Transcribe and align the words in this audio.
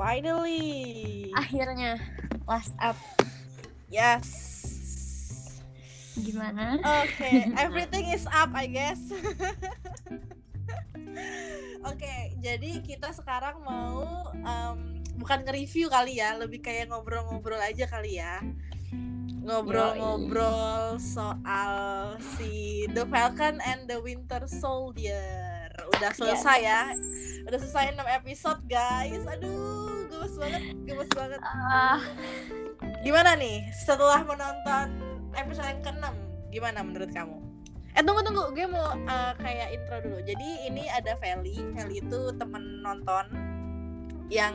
finally. 0.00 1.28
Akhirnya 1.36 2.00
last 2.48 2.72
up. 2.80 2.96
Yes. 3.92 4.28
Gimana? 6.16 6.80
Oke, 7.04 7.52
everything 7.64 8.08
is 8.08 8.24
up, 8.32 8.56
I 8.56 8.64
guess. 8.64 9.00
Oke, 11.90 12.14
jadi 12.40 12.80
kita 12.80 13.12
sekarang 13.12 13.60
mau 13.60 14.24
um, 14.32 14.78
bukan 15.20 15.44
nge-review 15.44 15.92
kali 15.92 16.16
ya, 16.20 16.32
lebih 16.40 16.64
kayak 16.64 16.88
ngobrol-ngobrol 16.88 17.60
aja 17.60 17.84
kali 17.84 18.16
ya. 18.20 18.40
Ngobrol-ngobrol 19.40 21.00
soal 21.00 22.16
si 22.36 22.84
The 22.92 23.04
Falcon 23.08 23.60
and 23.64 23.88
the 23.88 24.00
Winter 24.00 24.44
Soldier. 24.48 25.49
Udah 25.88 26.10
selesai 26.12 26.58
ya. 26.60 26.80
Udah 27.48 27.58
selesai 27.58 27.96
6 27.96 28.18
episode, 28.20 28.60
guys. 28.68 29.22
Aduh, 29.24 30.06
gemes 30.12 30.34
banget, 30.36 30.62
gemes 30.84 31.10
banget. 31.16 31.40
Ah, 31.40 32.00
Gimana 33.00 33.32
nih 33.32 33.64
setelah 33.72 34.20
menonton 34.20 34.86
episode 35.32 35.64
yang 35.72 35.80
ke-6? 35.80 36.04
Gimana 36.52 36.84
menurut 36.84 37.08
kamu? 37.08 37.36
Eh 37.96 38.04
tunggu 38.04 38.20
tunggu, 38.20 38.52
gue 38.52 38.68
mau 38.68 38.92
uh, 38.92 39.32
kayak 39.40 39.72
intro 39.72 40.04
dulu. 40.04 40.20
Jadi 40.20 40.68
ini 40.68 40.84
ada 40.92 41.16
Feli. 41.16 41.64
Feli 41.72 42.04
itu 42.04 42.20
temen 42.36 42.84
nonton 42.84 43.24
yang 44.28 44.52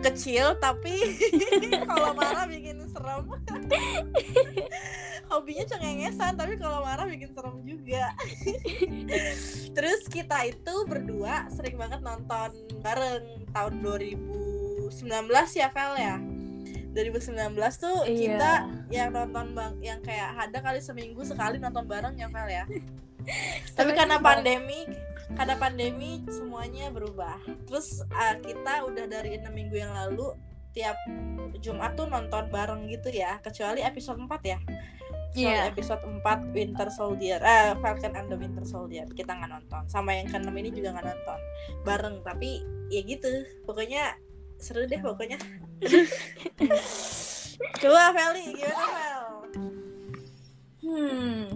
kecil 0.00 0.56
tapi 0.56 1.18
kalau 1.90 2.14
marah 2.14 2.46
bikin 2.46 2.86
serem. 2.88 3.26
Hobinya 5.32 5.64
cengengesan 5.64 6.36
tapi 6.36 6.60
kalau 6.60 6.84
marah 6.84 7.08
bikin 7.08 7.32
serem 7.32 7.56
juga. 7.64 8.12
Terus 9.76 10.00
kita 10.12 10.44
itu 10.44 10.74
berdua 10.84 11.48
sering 11.48 11.80
banget 11.80 12.04
nonton 12.04 12.52
bareng 12.84 13.48
tahun 13.50 13.74
2019 13.80 14.92
ya 15.56 15.68
Vel 15.72 15.92
ya. 15.96 16.16
2019 16.92 17.56
tuh 17.80 18.04
Iya. 18.04 18.36
kita 18.36 18.52
yang 18.92 19.10
nonton 19.16 19.56
bang 19.56 19.74
yang 19.80 20.00
kayak 20.04 20.36
ada 20.36 20.60
kali 20.60 20.84
seminggu 20.84 21.24
sekali 21.24 21.56
nonton 21.56 21.88
bareng 21.88 22.12
ya 22.20 22.28
Vel 22.28 22.48
ya. 22.52 22.64
Tapi 23.78 23.90
karena 23.96 24.20
pandemi, 24.20 24.84
karena 25.32 25.56
pandemi 25.56 26.20
semuanya 26.28 26.92
berubah. 26.92 27.40
Terus 27.64 28.04
uh, 28.12 28.36
kita 28.44 28.84
udah 28.84 29.08
dari 29.08 29.40
enam 29.40 29.54
minggu 29.56 29.80
yang 29.80 29.94
lalu 29.94 30.36
tiap 30.72 30.96
Jumat 31.60 31.94
tuh 31.94 32.08
nonton 32.08 32.48
bareng 32.48 32.88
gitu 32.88 33.08
ya, 33.08 33.38
kecuali 33.38 33.80
episode 33.80 34.18
4 34.18 34.28
ya. 34.42 34.58
Kecuali 35.32 35.32
Iya. 35.32 35.72
episode 35.72 36.04
4 36.04 36.52
Winter 36.52 36.88
Soldier, 36.92 37.40
eh 37.40 37.72
Falcon 37.80 38.12
and 38.12 38.28
the 38.28 38.36
Winter 38.36 38.64
Soldier 38.64 39.08
kita 39.08 39.32
nggak 39.32 39.48
nonton. 39.48 39.82
Sama 39.88 40.12
yang 40.12 40.28
keenam 40.28 40.52
ini 40.52 40.68
juga 40.68 40.92
nggak 40.92 41.06
nonton 41.08 41.38
bareng. 41.82 42.20
Tapi 42.20 42.60
ya 42.88 43.00
gitu, 43.00 43.28
pokoknya 43.64 44.16
seru 44.58 44.84
deh 44.84 45.00
pokoknya. 45.00 45.40
Coba 47.80 48.12
Feli, 48.12 48.44
gimana 48.52 48.84
Fel? 48.90 49.24
Hmm, 50.82 51.46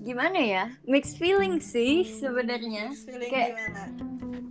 gimana 0.00 0.38
ya? 0.40 0.64
Mixed 0.88 1.20
feeling 1.20 1.60
sih 1.60 2.04
sebenarnya. 2.08 2.92
Kayak- 3.28 3.52
gimana? 3.56 3.82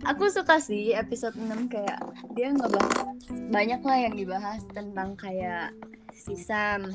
Aku 0.08 0.32
suka 0.32 0.56
sih 0.56 0.96
episode 0.96 1.36
6 1.36 1.68
kayak 1.68 2.00
dia 2.32 2.48
ngebahas 2.56 3.20
banyak 3.52 3.80
lah 3.84 3.98
yang 4.00 4.14
dibahas 4.16 4.64
tentang 4.72 5.12
kayak 5.12 5.76
si 6.16 6.40
Sam 6.40 6.88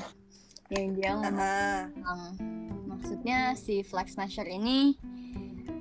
yang 0.74 0.98
dia 0.98 1.14
ngomong 1.14 2.34
maksudnya 2.90 3.54
si 3.54 3.86
Flag 3.86 4.10
Smasher 4.10 4.50
ini 4.50 4.98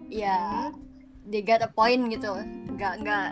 ya 0.06 0.70
they 1.26 1.42
got 1.42 1.66
a 1.66 1.72
point 1.74 2.14
gitu 2.14 2.30
nggak 2.78 3.02
nggak 3.02 3.30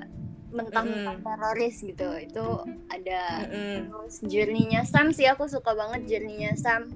mentang 0.50 0.90
mentang 0.90 1.18
Mm-mm. 1.22 1.26
teroris 1.30 1.78
gitu 1.86 2.10
itu 2.18 2.48
ada 2.90 3.46
mm-mm. 3.46 3.94
terus 3.94 4.16
journey-nya 4.26 4.90
Sam 4.90 5.14
sih 5.14 5.30
aku 5.30 5.46
suka 5.46 5.78
banget 5.78 6.10
journey-nya 6.10 6.58
Sam 6.58 6.90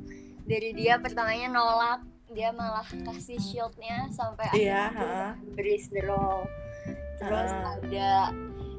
dari 0.49 0.73
dia 0.73 0.97
pertamanya 0.97 1.53
nolak 1.53 2.01
dia 2.29 2.51
malah 2.51 2.83
kasih 2.83 3.37
shieldnya 3.37 4.11
sampai 4.11 4.47
Iya, 4.53 4.91
akhirnya. 4.91 5.27
Breeze 5.53 5.87
the 5.89 6.03
role 6.03 6.45
terus 7.17 7.49
Ah. 7.49 7.75
ada 7.75 8.11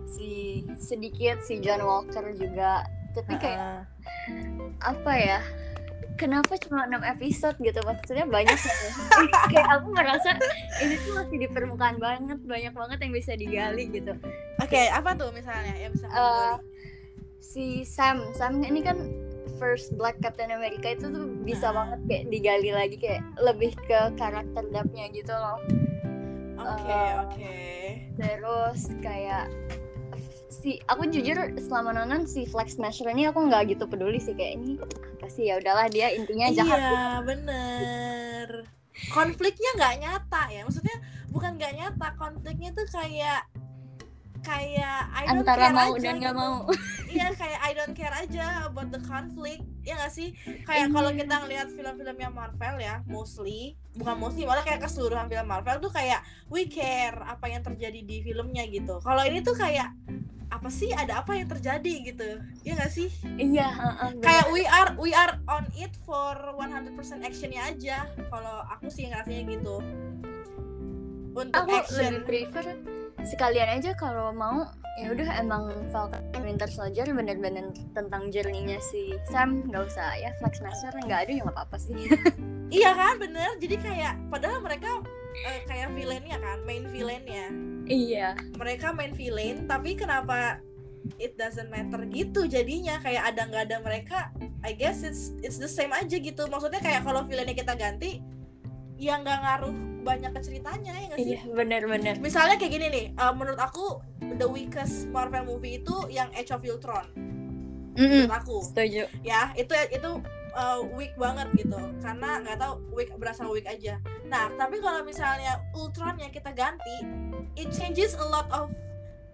si 0.06 0.62
sedikit 0.76 1.42
si 1.42 1.58
John 1.58 1.82
Walker 1.82 2.22
juga. 2.32 2.86
Tapi 3.12 3.34
kayak 3.34 3.88
apa 4.78 5.12
ya 5.12 5.40
kenapa 6.14 6.54
cuma 6.56 6.86
6 6.86 7.02
episode 7.08 7.56
gitu? 7.58 7.80
Maksudnya 7.82 8.24
banyak 8.24 8.54
ya 8.54 8.72
kayak 9.50 9.68
aku 9.74 9.88
merasa 9.90 10.38
ini 10.78 10.94
tuh 10.98 11.12
masih 11.14 11.36
di 11.36 11.48
permukaan 11.48 11.96
banget 11.96 12.38
banyak 12.40 12.72
banget 12.72 12.98
yang 13.00 13.12
bisa 13.12 13.32
digali 13.34 13.90
gitu. 13.90 14.12
Oke, 14.58 14.86
apa 14.86 15.14
tuh 15.14 15.30
misalnya 15.30 15.74
yang 15.74 15.90
bisa 15.90 16.06
kamu 16.06 16.62
si 17.38 17.82
Sam. 17.82 18.22
Sam 18.34 18.60
ini 18.60 18.80
kan 18.82 18.98
first 19.58 19.92
Black 19.92 20.16
Captain 20.18 20.48
America 20.48 20.88
itu 20.88 21.06
tuh 21.06 21.26
bisa 21.42 21.68
Ah. 21.68 21.74
banget 21.74 22.00
kayak 22.06 22.24
digali 22.30 22.70
lagi 22.70 22.96
kayak 22.96 23.22
lebih 23.38 23.74
ke 23.76 24.00
karakter 24.14 24.64
dapnya 24.70 25.10
gitu 25.10 25.34
loh 25.34 25.58
Oke, 26.58 26.90
eh, 26.90 27.12
oke. 27.18 27.56
terus 28.16 28.80
kayak 28.98 29.46
si 30.48 30.82
aku 30.84 31.06
jujur 31.06 31.38
selama 31.56 31.94
nonton 31.94 32.26
si 32.26 32.42
Flag 32.44 32.66
Smasher 32.66 33.06
ini 33.06 33.26
aku 33.26 33.46
nggak 33.46 33.70
gitu 33.70 33.86
peduli 33.86 34.18
sih 34.18 34.34
kayak 34.34 34.58
ini 34.58 34.74
apa 34.80 35.26
sih 35.28 35.46
ya 35.46 35.56
udahlah 35.56 35.86
dia 35.86 36.10
intinya 36.10 36.50
jahat 36.50 36.80
Iya, 36.80 37.06
bener. 37.22 38.48
Konfliknya 39.08 39.70
nggak 39.78 39.94
nyata 40.02 40.42
ya, 40.50 40.66
maksudnya 40.66 40.96
bukan 41.30 41.54
nggak 41.54 41.72
nyata, 41.72 42.08
konfliknya 42.18 42.74
tuh 42.74 42.86
kayak 42.90 43.46
kayak 44.42 44.98
I 45.14 45.24
antara 45.30 45.70
mau 45.70 45.94
aja 45.94 46.02
dan 46.02 46.14
nggak 46.18 46.34
gitu. 46.34 46.42
mau 46.42 46.56
Iya, 47.08 47.32
kayak 47.32 47.60
I 47.64 47.72
don't 47.72 47.96
care 47.96 48.12
aja 48.12 48.68
about 48.68 48.92
the 48.92 49.00
conflict. 49.00 49.64
Ya 49.82 49.96
nggak 49.96 50.12
sih? 50.12 50.36
Kayak 50.62 50.92
kalau 50.92 51.08
Iya. 51.08 51.24
kita 51.24 51.34
ngelihat 51.40 51.68
film-filmnya 51.72 52.28
Marvel 52.28 52.76
ya, 52.76 53.00
mostly, 53.08 53.74
bukan 53.96 54.16
mostly, 54.20 54.44
malah 54.44 54.60
kayak 54.60 54.84
keseluruhan 54.84 55.26
film 55.26 55.48
Marvel 55.48 55.80
tuh 55.80 55.88
kayak 55.88 56.20
we 56.46 56.68
care 56.68 57.16
apa 57.24 57.48
yang 57.48 57.64
terjadi 57.64 58.00
di 58.04 58.20
filmnya 58.20 58.68
gitu. 58.68 59.00
Kalau 59.00 59.24
ini 59.24 59.40
tuh 59.40 59.56
kayak 59.56 59.90
apa 60.48 60.72
sih 60.72 60.88
ada 60.96 61.20
apa 61.20 61.36
yang 61.36 61.44
terjadi 61.44 62.08
gitu 62.08 62.40
ya 62.64 62.72
nggak 62.72 62.88
sih 62.88 63.12
iya 63.36 63.68
heeh, 63.68 64.16
bener. 64.16 64.24
kayak 64.24 64.46
we 64.48 64.64
are 64.64 64.90
we 64.96 65.12
are 65.12 65.36
on 65.44 65.68
it 65.76 65.92
for 66.08 66.32
100% 66.56 66.88
actionnya 67.20 67.68
aja 67.68 68.08
kalau 68.32 68.64
aku 68.64 68.88
sih 68.88 69.12
ngerasanya 69.12 69.44
gitu 69.44 69.76
untuk 71.38 71.62
aku 71.62 71.70
action 71.78 72.18
lebih 72.18 72.22
prefer 72.26 72.64
sekalian 73.26 73.68
aja 73.78 73.94
kalau 73.94 74.30
mau. 74.34 74.66
Ya 74.98 75.14
udah 75.14 75.30
emang 75.38 75.70
Falcon 75.94 76.42
Winter 76.42 76.66
Soldier 76.66 77.06
bener-bener 77.14 77.70
tentang 77.94 78.34
journey-nya 78.34 78.82
si 78.82 79.14
Sam. 79.30 79.62
Nggak 79.70 79.94
usah 79.94 80.18
ya 80.18 80.34
Flag 80.42 80.58
Smasher 80.58 80.90
nggak 81.06 81.20
ada 81.22 81.30
ya 81.30 81.40
nggak 81.46 81.56
apa-apa 81.56 81.76
sih. 81.78 81.94
Iya 82.68 82.92
kan 82.92 83.16
bener. 83.16 83.56
Jadi 83.56 83.80
kayak 83.80 84.28
padahal 84.28 84.60
mereka 84.60 85.00
eh, 85.40 85.64
kayak 85.64 85.88
villainnya 85.96 86.36
kan 86.36 86.60
main 86.68 86.84
villainnya. 86.92 87.48
Iya. 87.88 88.36
Mereka 88.60 88.92
main 88.92 89.16
villain 89.16 89.64
tapi 89.64 89.96
kenapa 89.96 90.60
it 91.16 91.32
doesn't 91.40 91.72
matter 91.72 92.04
gitu 92.12 92.44
jadinya? 92.44 93.00
Kayak 93.00 93.32
ada 93.32 93.48
nggak 93.48 93.62
ada 93.72 93.76
mereka 93.80 94.18
I 94.60 94.76
guess 94.76 95.00
it's 95.00 95.32
it's 95.40 95.56
the 95.56 95.70
same 95.70 95.96
aja 95.96 96.20
gitu. 96.20 96.44
Maksudnya 96.44 96.84
kayak 96.84 97.08
kalau 97.08 97.24
villainnya 97.24 97.56
kita 97.56 97.72
ganti 97.72 98.20
ya 99.00 99.16
nggak 99.16 99.38
ngaruh 99.40 99.76
banyak 100.08 100.32
ceritanya 100.40 100.92
ya 100.96 101.06
nggak 101.12 101.18
sih? 101.20 101.36
Iya 101.36 101.40
bener-bener 101.52 102.14
misalnya 102.24 102.56
kayak 102.56 102.72
gini 102.72 102.86
nih 102.88 103.06
uh, 103.20 103.32
menurut 103.36 103.60
aku 103.60 104.00
the 104.40 104.48
weakest 104.48 105.04
Marvel 105.12 105.44
movie 105.44 105.76
itu 105.84 105.96
yang 106.08 106.32
Age 106.32 106.56
of 106.56 106.64
Ultron. 106.64 107.04
Mm-mm, 107.98 108.30
menurut 108.30 108.36
aku. 108.40 108.56
setuju. 108.64 109.04
Ya 109.20 109.52
itu 109.58 109.74
itu 109.92 110.10
uh, 110.56 110.80
weak 110.96 111.12
banget 111.18 111.50
gitu. 111.58 111.76
Karena 112.00 112.40
nggak 112.40 112.56
tahu 112.56 112.72
weak 112.96 113.10
berasa 113.20 113.44
weak 113.50 113.68
aja. 113.68 114.00
Nah 114.24 114.48
tapi 114.56 114.80
kalau 114.80 115.04
misalnya 115.04 115.60
Ultron 115.76 116.16
yang 116.16 116.32
kita 116.32 116.54
ganti 116.56 117.04
it 117.58 117.68
changes 117.74 118.16
a 118.16 118.24
lot 118.24 118.48
of 118.54 118.70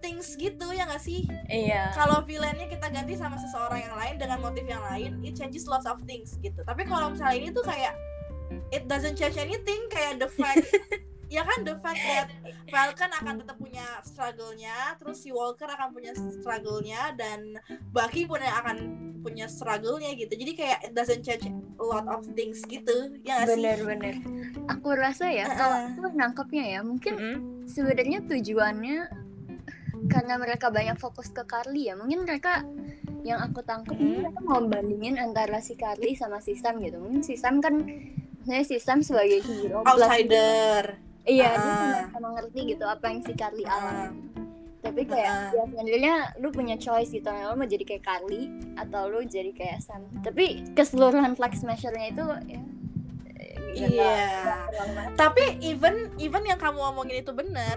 things 0.03 0.37
gitu 0.37 0.67
ya 0.73 0.85
nggak 0.89 1.01
sih? 1.01 1.25
Iya. 1.49 1.93
Kalau 1.93 2.21
villainnya 2.25 2.67
kita 2.69 2.89
ganti 2.89 3.13
sama 3.17 3.37
seseorang 3.39 3.85
yang 3.85 3.95
lain 3.95 4.15
dengan 4.17 4.37
motif 4.41 4.65
yang 4.65 4.81
lain 4.91 5.21
it 5.21 5.33
changes 5.37 5.69
lots 5.69 5.85
of 5.85 6.01
things 6.09 6.35
gitu. 6.41 6.61
Tapi 6.65 6.83
kalau 6.85 7.13
misalnya 7.13 7.37
ini 7.37 7.49
tuh 7.53 7.63
kayak 7.63 7.93
it 8.69 8.85
doesn't 8.85 9.15
change 9.15 9.35
anything 9.35 9.79
kayak 9.87 10.17
the 10.17 10.27
fact 10.27 10.65
ya 11.35 11.41
kan 11.41 11.65
the 11.65 11.73
fact 11.81 11.97
that 11.99 12.27
Falcon 12.69 13.09
akan 13.09 13.41
tetap 13.41 13.57
punya 13.57 13.85
struggle-nya 14.05 14.93
terus 15.01 15.25
si 15.25 15.33
Walker 15.33 15.65
akan 15.65 15.89
punya 15.89 16.13
struggle-nya 16.13 17.17
dan 17.17 17.57
Bucky 17.89 18.29
pun 18.29 18.37
akan 18.37 18.77
punya 19.25 19.49
struggle-nya 19.49 20.13
gitu 20.13 20.37
jadi 20.37 20.51
kayak 20.53 20.79
it 20.85 20.93
doesn't 20.93 21.25
change 21.25 21.49
a 21.49 21.85
lot 21.85 22.05
of 22.05 22.21
things 22.37 22.61
gitu 22.69 23.09
ya 23.25 23.41
nggak 23.41 23.47
sih 23.49 23.57
bener-bener 23.57 24.15
aku 24.69 24.93
rasa 24.93 25.33
ya 25.33 25.49
Uh-uh. 25.49 25.57
kalau 25.57 25.77
aku 25.89 26.07
nangkepnya 26.13 26.65
ya 26.77 26.79
mungkin 26.85 27.13
Mm-mm. 27.17 27.37
sebenarnya 27.65 28.21
tujuannya 28.29 28.97
karena 30.05 30.33
mereka 30.37 30.69
banyak 30.69 30.97
fokus 31.01 31.33
ke 31.33 31.41
Carly 31.49 31.89
ya 31.89 31.97
mungkin 31.97 32.21
mereka 32.29 32.61
yang 33.25 33.41
aku 33.41 33.65
tangkep 33.65 33.97
Mm. 33.97 34.21
mereka 34.21 34.39
mau 34.45 34.61
bandingin 34.61 35.17
antara 35.17 35.57
si 35.57 35.73
Carly 35.73 36.13
sama 36.13 36.37
si 36.37 36.53
Sam 36.53 36.77
gitu 36.85 37.01
mungkin 37.01 37.25
si 37.25 37.33
Sam 37.33 37.57
kan 37.57 37.81
maksudnya 38.45 38.61
si 38.63 38.77
Sam 38.77 39.01
sebagai 39.01 39.41
hero 39.41 39.81
outsider 39.81 41.01
iya 41.25 41.49
dia 41.49 41.65
Ah. 41.65 41.73
sama, 42.05 42.13
sama 42.13 42.27
ngerti 42.37 42.59
gitu 42.69 42.85
apa 42.85 43.05
yang 43.09 43.19
si 43.19 43.33
Carly 43.33 43.65
Ah. 43.65 43.73
alami 43.75 44.21
tapi 44.79 45.01
kayak 45.01 45.25
Heeh. 45.25 45.49
ya 45.51 45.63
sebenarnya 45.65 46.15
lu 46.37 46.53
punya 46.53 46.77
choice 46.77 47.09
gitu 47.09 47.25
lu 47.25 47.57
mau 47.57 47.65
jadi 47.65 47.81
kayak 47.83 48.05
Carly 48.05 48.45
atau 48.77 49.09
lu 49.09 49.25
jadi 49.25 49.49
kayak 49.49 49.81
Sam 49.81 50.05
tapi 50.21 50.61
keseluruhan 50.71 51.33
flag 51.33 51.57
smashernya 51.57 52.07
itu 52.07 52.25
ya 52.45 52.61
ya 53.75 53.87
Iya. 53.91 54.15
banyak. 54.71 55.19
Tapi 55.19 55.45
even 55.59 56.07
even 56.15 56.45
yang 56.45 56.55
kamu 56.55 56.79
omongin 56.85 57.19
itu 57.19 57.35
bener, 57.35 57.75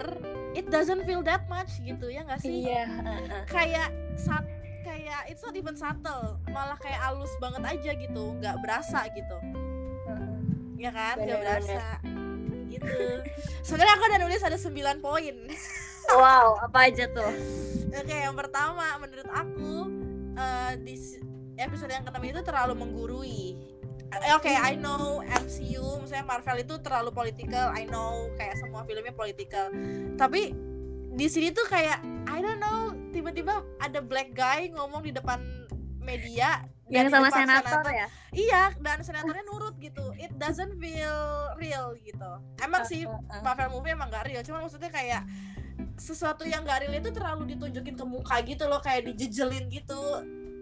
it 0.54 0.70
doesn't 0.70 1.02
feel 1.02 1.26
that 1.26 1.42
much 1.48 1.74
gitu 1.80 2.06
ya 2.06 2.22
nggak 2.22 2.38
sih? 2.38 2.62
iya 2.62 2.86
heeh. 2.86 3.42
Kayak 3.50 3.90
sat 4.14 4.46
kayak 4.86 5.26
it's 5.26 5.42
not 5.42 5.58
even 5.58 5.74
subtle, 5.74 6.38
malah 6.46 6.78
kayak 6.78 7.02
halus 7.02 7.34
banget 7.36 7.66
aja 7.66 7.90
gitu, 7.98 8.30
nggak 8.32 8.62
berasa 8.62 9.10
gitu. 9.10 9.36
Ya 10.78 10.90
kan? 10.90 11.14
Nggak 11.18 11.38
Bener-bener. 11.42 11.60
berasa. 11.60 11.86
Gitu. 12.68 13.04
Sebenarnya 13.60 13.94
aku 13.94 14.04
udah 14.06 14.20
nulis 14.22 14.42
ada 14.42 14.56
9 14.56 14.70
poin. 15.02 15.34
wow 16.08 16.56
apa 16.62 16.88
aja 16.88 17.04
tuh 17.04 17.28
Oke, 17.90 18.16
yang 18.16 18.32
pertama 18.32 18.96
menurut 18.96 19.28
aku 19.28 19.72
eh, 20.32 20.72
di 20.78 20.94
episode 21.58 21.88
yang 21.88 22.04
keenam 22.04 22.20
itu 22.22 22.40
terlalu 22.40 22.74
menggurui. 22.76 23.56
Eh, 24.08 24.32
Oke, 24.32 24.48
I 24.48 24.76
know 24.76 25.20
MCU, 25.20 25.98
misalnya 25.98 26.24
Marvel 26.24 26.62
itu 26.62 26.76
terlalu 26.80 27.10
political. 27.10 27.72
I 27.72 27.84
know 27.84 28.28
kayak 28.36 28.56
semua 28.56 28.84
filmnya 28.84 29.12
political. 29.12 29.72
Tapi 30.14 30.52
di 31.10 31.26
sini 31.26 31.48
tuh 31.50 31.64
kayak 31.64 31.98
I 32.28 32.38
don't 32.38 32.60
know, 32.60 32.92
tiba-tiba 33.10 33.64
ada 33.80 33.98
black 33.98 34.32
guy 34.32 34.68
ngomong 34.70 35.02
di 35.02 35.10
depan 35.10 35.40
media 35.98 36.64
yang 36.88 37.08
sama 37.08 37.28
depan 37.28 37.44
senator 37.44 37.84
ya 37.84 38.06
Iya, 38.32 38.62
dan 38.80 39.00
senatornya 39.00 39.44
nurut 39.44 39.76
gitu. 39.76 40.07
It 40.28 40.36
doesn't 40.36 40.76
feel 40.76 41.18
real 41.56 41.96
gitu. 42.04 42.30
Emang 42.60 42.84
sih. 42.84 43.08
Marvel 43.40 43.72
movie 43.72 43.96
emang 43.96 44.12
gak 44.12 44.28
real 44.28 44.44
cuma 44.44 44.60
maksudnya 44.60 44.92
kayak 44.92 45.24
sesuatu 45.96 46.44
yang 46.44 46.62
gak 46.68 46.84
real 46.84 46.94
itu 46.94 47.10
terlalu 47.10 47.56
ditunjukin 47.56 47.96
ke 47.96 48.04
muka 48.04 48.36
gitu 48.44 48.68
loh 48.68 48.78
kayak 48.84 49.08
dijejelin 49.08 49.66
gitu 49.72 49.98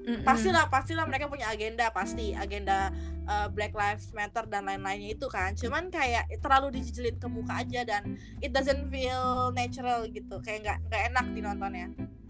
Mm-mm. 0.07 0.23
pastilah 0.23 0.71
pastilah 0.71 1.03
mereka 1.03 1.27
punya 1.27 1.51
agenda 1.51 1.91
pasti 1.91 2.31
agenda 2.31 2.95
uh, 3.27 3.51
Black 3.51 3.75
Lives 3.75 4.15
Matter 4.15 4.47
dan 4.47 4.63
lain-lainnya 4.63 5.19
itu 5.19 5.27
kan 5.27 5.51
cuman 5.59 5.91
kayak 5.91 6.31
terlalu 6.39 6.79
dijejelin 6.79 7.19
ke 7.19 7.27
muka 7.27 7.67
aja 7.67 7.83
dan 7.83 8.15
it 8.39 8.55
doesn't 8.55 8.87
feel 8.87 9.51
natural 9.51 10.07
gitu 10.07 10.39
kayak 10.47 10.63
nggak 10.63 10.79
nggak 10.87 11.03
enak 11.11 11.27
dinontonnya 11.35 11.89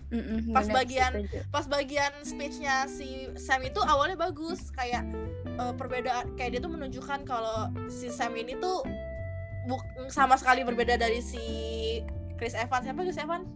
Mm-mm, 0.08 0.54
pas 0.56 0.64
bener, 0.64 0.76
bagian 0.80 1.12
setuju. 1.20 1.38
pas 1.52 1.64
bagian 1.68 2.12
speechnya 2.24 2.88
si 2.88 3.28
Sam 3.36 3.60
itu 3.60 3.82
awalnya 3.84 4.16
bagus 4.16 4.72
kayak 4.72 5.04
uh, 5.56 5.74
perbedaan 5.74 6.34
kayak 6.34 6.56
dia 6.56 6.60
tuh 6.60 6.72
menunjukkan 6.72 7.24
kalau 7.24 7.68
si 7.86 8.08
Sam 8.08 8.32
ini 8.34 8.56
tuh 8.56 8.84
buk- 9.66 9.86
sama 10.08 10.36
sekali 10.36 10.62
berbeda 10.62 10.96
dari 10.96 11.20
si 11.20 11.42
Chris 12.36 12.52
Evans. 12.52 12.84
Siapa 12.84 13.00
Chris 13.02 13.18
Evans? 13.18 13.46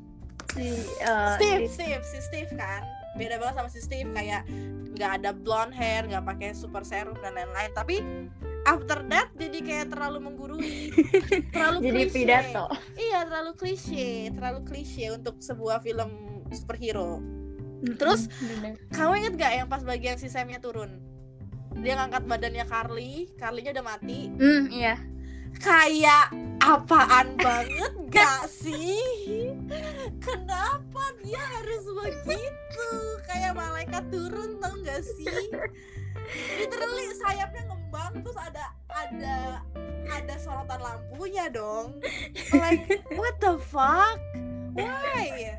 Si 0.50 0.66
eh, 0.98 1.32
Steve 1.38 1.62
si- 1.66 1.74
Steve 1.76 2.02
si 2.02 2.18
Steve 2.20 2.50
kan. 2.54 2.82
Beda 3.14 3.36
banget 3.36 3.54
sama 3.58 3.68
si 3.68 3.80
Steve 3.80 4.10
kayak 4.10 4.46
nggak 4.90 5.22
ada 5.22 5.30
blonde 5.30 5.72
hair 5.72 6.04
nggak 6.04 6.24
pakai 6.26 6.50
super 6.52 6.82
serum 6.82 7.14
dan 7.20 7.32
lain-lain. 7.32 7.70
Tapi 7.72 7.96
after 8.62 9.00
that 9.08 9.30
jadi 9.34 9.58
kayak 9.60 9.86
terlalu 9.88 10.18
menggurui. 10.20 10.90
Terlalu 11.54 11.78
jadi 11.80 12.02
klise. 12.02 12.14
pidato. 12.14 12.64
Iya 12.94 13.24
terlalu 13.24 13.52
klise. 13.54 14.08
Terlalu 14.32 14.60
klise 14.64 15.04
untuk 15.10 15.38
sebuah 15.38 15.80
film 15.80 16.10
superhero. 16.50 17.22
Mm-mm, 17.80 17.96
Terus, 17.96 18.28
bener. 18.36 18.76
Kamu 18.92 19.16
inget 19.16 19.34
gak 19.40 19.52
yang 19.56 19.64
pas 19.64 19.80
bagian 19.80 20.20
si 20.20 20.28
Samnya 20.28 20.60
turun? 20.60 21.00
Dia 21.78 21.94
ngangkat 21.94 22.22
badannya 22.26 22.64
Carly, 22.66 23.30
Carly-nya 23.38 23.70
udah 23.78 23.86
mati. 23.86 24.26
Hmm, 24.34 24.66
iya 24.74 24.98
Kayak 25.58 26.30
apaan 26.62 27.34
banget 27.36 27.92
gak 28.08 28.46
sih? 28.46 29.52
Kenapa 30.22 31.04
dia 31.20 31.42
harus 31.42 31.84
begitu? 31.90 32.90
Kayak 33.26 33.58
malaikat 33.58 34.04
turun 34.08 34.56
tau 34.62 34.72
gak 34.86 35.02
sih? 35.02 35.50
Literally 36.56 37.06
sayapnya 37.18 37.66
ngembang 37.66 38.22
terus 38.22 38.38
ada 38.38 38.64
ada 38.88 39.36
ada 40.06 40.34
sorotan 40.38 40.80
lampunya 40.80 41.50
dong. 41.50 41.98
Like 42.54 43.02
what 43.18 43.36
the 43.42 43.58
fuck? 43.58 44.16
Why? 44.78 45.58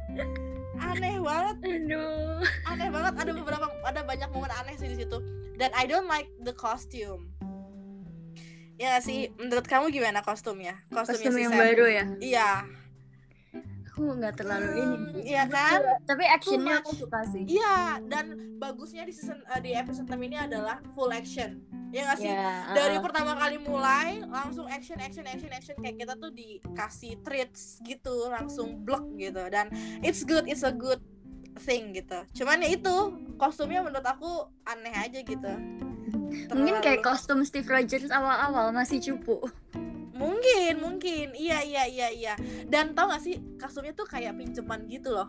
Aneh 0.82 1.16
banget. 1.22 1.58
Aduh. 1.62 2.42
Aneh 2.66 2.90
banget. 2.90 3.14
Ada 3.22 3.32
beberapa 3.38 3.66
ada 3.86 4.02
banyak 4.02 4.30
momen 4.34 4.52
aneh 4.52 4.76
sih 4.82 4.90
di 4.90 4.98
situ. 4.98 5.18
Dan 5.56 5.70
I 5.78 5.86
don't 5.86 6.10
like 6.10 6.28
the 6.42 6.54
costume. 6.58 7.30
Ya 8.82 8.98
sih? 8.98 9.30
Menurut 9.38 9.70
kamu 9.70 9.94
gimana 9.94 10.26
kostumnya? 10.26 10.82
Kostumnya 10.90 11.30
kostum 11.30 11.34
si 11.38 11.42
yang 11.46 11.54
Sam? 11.54 11.62
baru 11.62 11.86
ya? 11.86 12.06
Iya 12.18 12.50
aku 13.92 14.16
nggak 14.16 14.40
terlalu 14.40 14.70
ini 14.80 14.98
sih. 15.12 15.22
Iya 15.36 15.44
kan? 15.52 15.80
Tapi 16.08 16.24
actionnya 16.24 16.80
aku 16.80 16.96
suka 16.96 17.28
sih. 17.28 17.44
Iya 17.44 18.00
dan 18.08 18.56
bagusnya 18.56 19.04
di 19.04 19.12
season 19.12 19.44
eh, 19.44 19.60
di 19.60 19.76
episode 19.76 20.08
6 20.08 20.16
ini 20.16 20.40
adalah 20.40 20.80
full 20.96 21.12
action. 21.12 21.60
Ya 21.92 22.08
nggak 22.08 22.20
sih? 22.24 22.32
Ya 22.32 22.72
dari 22.72 22.96
uh-uh. 22.96 23.04
pertama 23.04 23.36
kali 23.36 23.60
mulai 23.60 24.24
langsung 24.24 24.64
action 24.72 24.96
action 24.96 25.28
action 25.28 25.52
action 25.52 25.76
kayak 25.84 26.08
kita 26.08 26.14
tuh 26.16 26.32
dikasih 26.32 27.20
treats 27.20 27.84
gitu 27.84 28.32
langsung 28.32 28.80
blok 28.88 29.04
gitu. 29.20 29.44
Dan 29.52 29.68
it's 30.00 30.24
good 30.24 30.48
it's 30.48 30.64
a 30.64 30.72
good 30.72 31.04
thing 31.60 31.92
gitu. 31.92 32.24
Cuman 32.32 32.64
ya 32.64 32.72
itu 32.72 32.96
kostumnya 33.36 33.84
menurut 33.84 34.08
aku 34.08 34.48
aneh 34.64 34.96
aja 34.96 35.20
gitu. 35.20 35.52
Mungkin 36.56 36.80
kayak 36.80 37.04
Terlalu- 37.04 37.08
kostum 37.12 37.40
Steve 37.44 37.68
Rogers 37.68 38.08
awal-awal 38.08 38.72
masih 38.72 39.04
cupu 39.04 39.52
mungkin 40.22 40.74
mungkin. 40.78 41.28
Iya 41.34 41.66
iya 41.66 41.84
iya 41.90 42.08
iya. 42.14 42.34
Dan 42.70 42.94
tau 42.94 43.10
gak 43.10 43.26
sih 43.26 43.42
kostumnya 43.58 43.98
tuh 43.98 44.06
kayak 44.06 44.38
pinjeman 44.38 44.86
gitu 44.86 45.18
loh. 45.18 45.26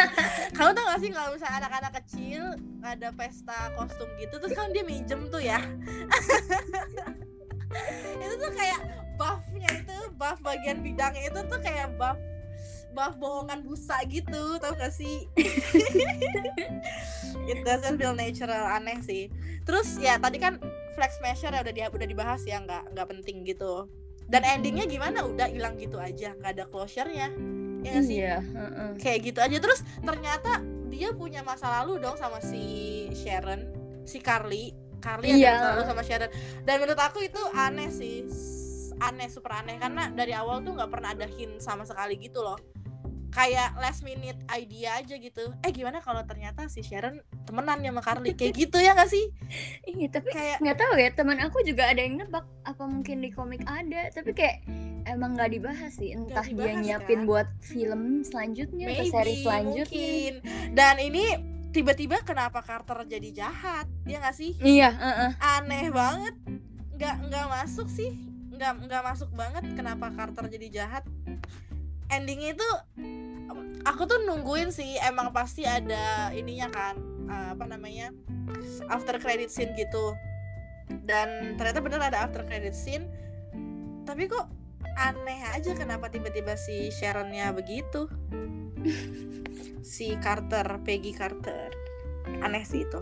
Kamu 0.56 0.72
tau 0.72 0.84
gak 0.88 1.00
sih 1.04 1.12
kalau 1.12 1.36
misalnya 1.36 1.56
anak-anak 1.60 1.92
kecil 2.02 2.56
ada 2.80 3.12
pesta 3.12 3.68
kostum 3.76 4.08
gitu 4.16 4.40
terus 4.40 4.56
kan 4.56 4.72
dia 4.72 4.82
minjem 4.82 5.28
tuh 5.28 5.44
ya. 5.44 5.60
Itu 8.24 8.34
tuh 8.40 8.50
kayak 8.50 8.80
buffnya 9.14 9.84
itu 9.84 9.96
buff 10.16 10.40
bagian 10.40 10.80
bidangnya 10.80 11.28
itu 11.28 11.40
tuh 11.44 11.60
kayak 11.60 11.92
buff 12.00 12.16
buff 12.96 13.14
bohongan 13.20 13.62
busa 13.62 14.00
gitu 14.08 14.58
tau 14.58 14.74
gak 14.74 14.90
sih? 14.90 15.28
It 17.50 17.62
doesn't 17.62 18.00
feel 18.00 18.16
natural 18.16 18.74
aneh 18.74 18.98
sih. 19.06 19.30
Terus 19.62 20.02
ya 20.02 20.18
tadi 20.18 20.42
kan 20.42 20.58
flex 20.98 21.22
measure 21.22 21.54
ya 21.54 21.62
udah 21.62 21.74
di, 21.74 21.80
udah 21.86 22.06
dibahas 22.06 22.42
ya 22.44 22.60
nggak 22.60 22.92
nggak 22.92 23.08
penting 23.08 23.46
gitu 23.46 23.88
dan 24.30 24.46
endingnya 24.46 24.86
gimana? 24.86 25.26
Udah 25.26 25.50
hilang 25.50 25.74
gitu 25.76 25.98
aja 25.98 26.32
nggak 26.38 26.52
ada 26.54 26.64
closure-nya. 26.70 27.28
Ya 27.82 27.90
nggak 27.90 28.04
sih? 28.06 28.16
Iya 28.22 28.36
uh-uh. 28.40 28.90
kayak 29.02 29.18
gitu 29.26 29.38
aja. 29.42 29.56
Terus 29.58 29.80
ternyata 30.00 30.62
dia 30.86 31.10
punya 31.10 31.42
masa 31.42 31.82
lalu 31.82 31.98
dong 31.98 32.14
sama 32.14 32.38
si 32.38 32.62
Sharon 33.12 33.66
si 34.06 34.22
Carly. 34.22 34.72
Carly 35.00 35.32
Iya. 35.34 35.50
ada 35.50 35.58
masa 35.58 35.68
lalu 35.74 35.84
sama 35.90 36.02
Sharon. 36.06 36.30
Dan 36.62 36.74
menurut 36.78 37.00
aku 37.02 37.18
itu 37.26 37.40
aneh 37.58 37.90
sih. 37.90 38.22
Aneh 39.02 39.26
super 39.26 39.50
aneh. 39.58 39.82
Karena 39.82 40.12
dari 40.14 40.30
awal 40.30 40.62
tuh 40.62 40.78
nggak 40.78 40.90
pernah 40.92 41.10
ada 41.10 41.26
hint 41.26 41.58
sama 41.58 41.82
sekali 41.82 42.14
gitu 42.20 42.40
loh 42.46 42.69
kayak 43.30 43.78
last 43.78 44.02
minute 44.02 44.36
idea 44.50 44.98
aja 44.98 45.14
gitu. 45.14 45.54
Eh 45.62 45.70
gimana 45.70 46.02
kalau 46.02 46.22
ternyata 46.26 46.66
si 46.66 46.82
Sharon 46.82 47.22
temenan 47.46 47.78
sama 47.80 48.02
Carly? 48.02 48.34
Kayak 48.34 48.54
gitu 48.58 48.78
ya 48.82 48.98
gak 48.98 49.10
sih? 49.10 49.30
Iya 49.86 50.06
tapi 50.10 50.28
kayak 50.34 50.58
nggak 50.58 50.78
tahu 50.78 50.94
ya 50.98 51.10
teman 51.14 51.38
aku 51.38 51.62
juga 51.62 51.86
ada 51.90 52.02
yang 52.02 52.18
nebak 52.18 52.46
apa 52.66 52.84
mungkin 52.84 53.22
di 53.22 53.30
komik 53.30 53.62
ada 53.66 54.10
tapi 54.10 54.34
kayak 54.34 54.66
emang 55.06 55.38
nggak 55.38 55.50
dibahas 55.54 55.92
sih. 55.94 56.12
Entah 56.12 56.42
dia 56.42 56.54
dibahas, 56.74 56.82
nyiapin 56.82 57.18
kan? 57.22 57.28
buat 57.30 57.48
film 57.62 58.02
selanjutnya 58.26 58.86
atau 58.90 59.04
maybe 59.06 59.14
seri 59.14 59.34
selanjutnya. 59.46 59.86
mungkin. 59.86 60.32
Dan 60.74 60.94
ini 60.98 61.24
tiba-tiba 61.70 62.16
kenapa 62.26 62.66
Carter 62.66 63.06
jadi 63.06 63.30
jahat 63.30 63.86
ya 64.10 64.18
gak 64.18 64.34
sih? 64.34 64.58
Iya 64.58 64.90
uh-uh. 64.90 65.30
aneh 65.38 65.86
banget. 65.94 66.34
Nggak 66.98 67.14
nggak 67.30 67.46
masuk 67.46 67.86
sih. 67.86 68.10
Nggak 68.50 68.90
nggak 68.90 69.02
masuk 69.06 69.30
banget 69.32 69.64
kenapa 69.78 70.10
Carter 70.12 70.50
jadi 70.50 70.68
jahat 70.82 71.06
endingnya 72.10 72.54
itu 72.54 72.68
aku 73.86 74.02
tuh 74.04 74.20
nungguin 74.26 74.70
sih 74.70 75.00
emang 75.00 75.32
pasti 75.32 75.64
ada 75.64 76.28
ininya 76.30 76.68
kan 76.68 76.94
eh, 77.26 77.48
apa 77.54 77.64
namanya 77.64 78.12
after 78.90 79.16
credit 79.16 79.48
scene 79.48 79.72
gitu. 79.78 80.14
Dan 81.06 81.54
ternyata 81.54 81.78
bener 81.78 82.00
ada 82.02 82.26
after 82.26 82.42
credit 82.42 82.74
scene 82.74 83.06
tapi 84.04 84.26
kok 84.26 84.50
aneh 84.98 85.38
aja 85.54 85.70
kenapa 85.78 86.10
tiba-tiba 86.10 86.58
si 86.58 86.90
Sharonnya 86.90 87.54
begitu. 87.54 88.10
Si 89.80 90.16
Carter 90.18 90.66
Peggy 90.82 91.14
Carter. 91.14 91.70
Aneh 92.42 92.64
sih 92.66 92.84
itu. 92.84 93.00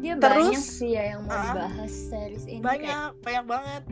Dia 0.00 0.20
Terus, 0.20 0.52
banyak 0.52 0.64
sih 0.64 0.90
ya 0.96 1.16
yang 1.16 1.24
mau 1.24 1.32
ah, 1.32 1.44
dibahas 1.52 1.92
series 2.12 2.44
ini 2.44 2.60
kayak- 2.60 2.64
banyak 2.64 3.10
banyak 3.24 3.44
banget. 3.48 3.82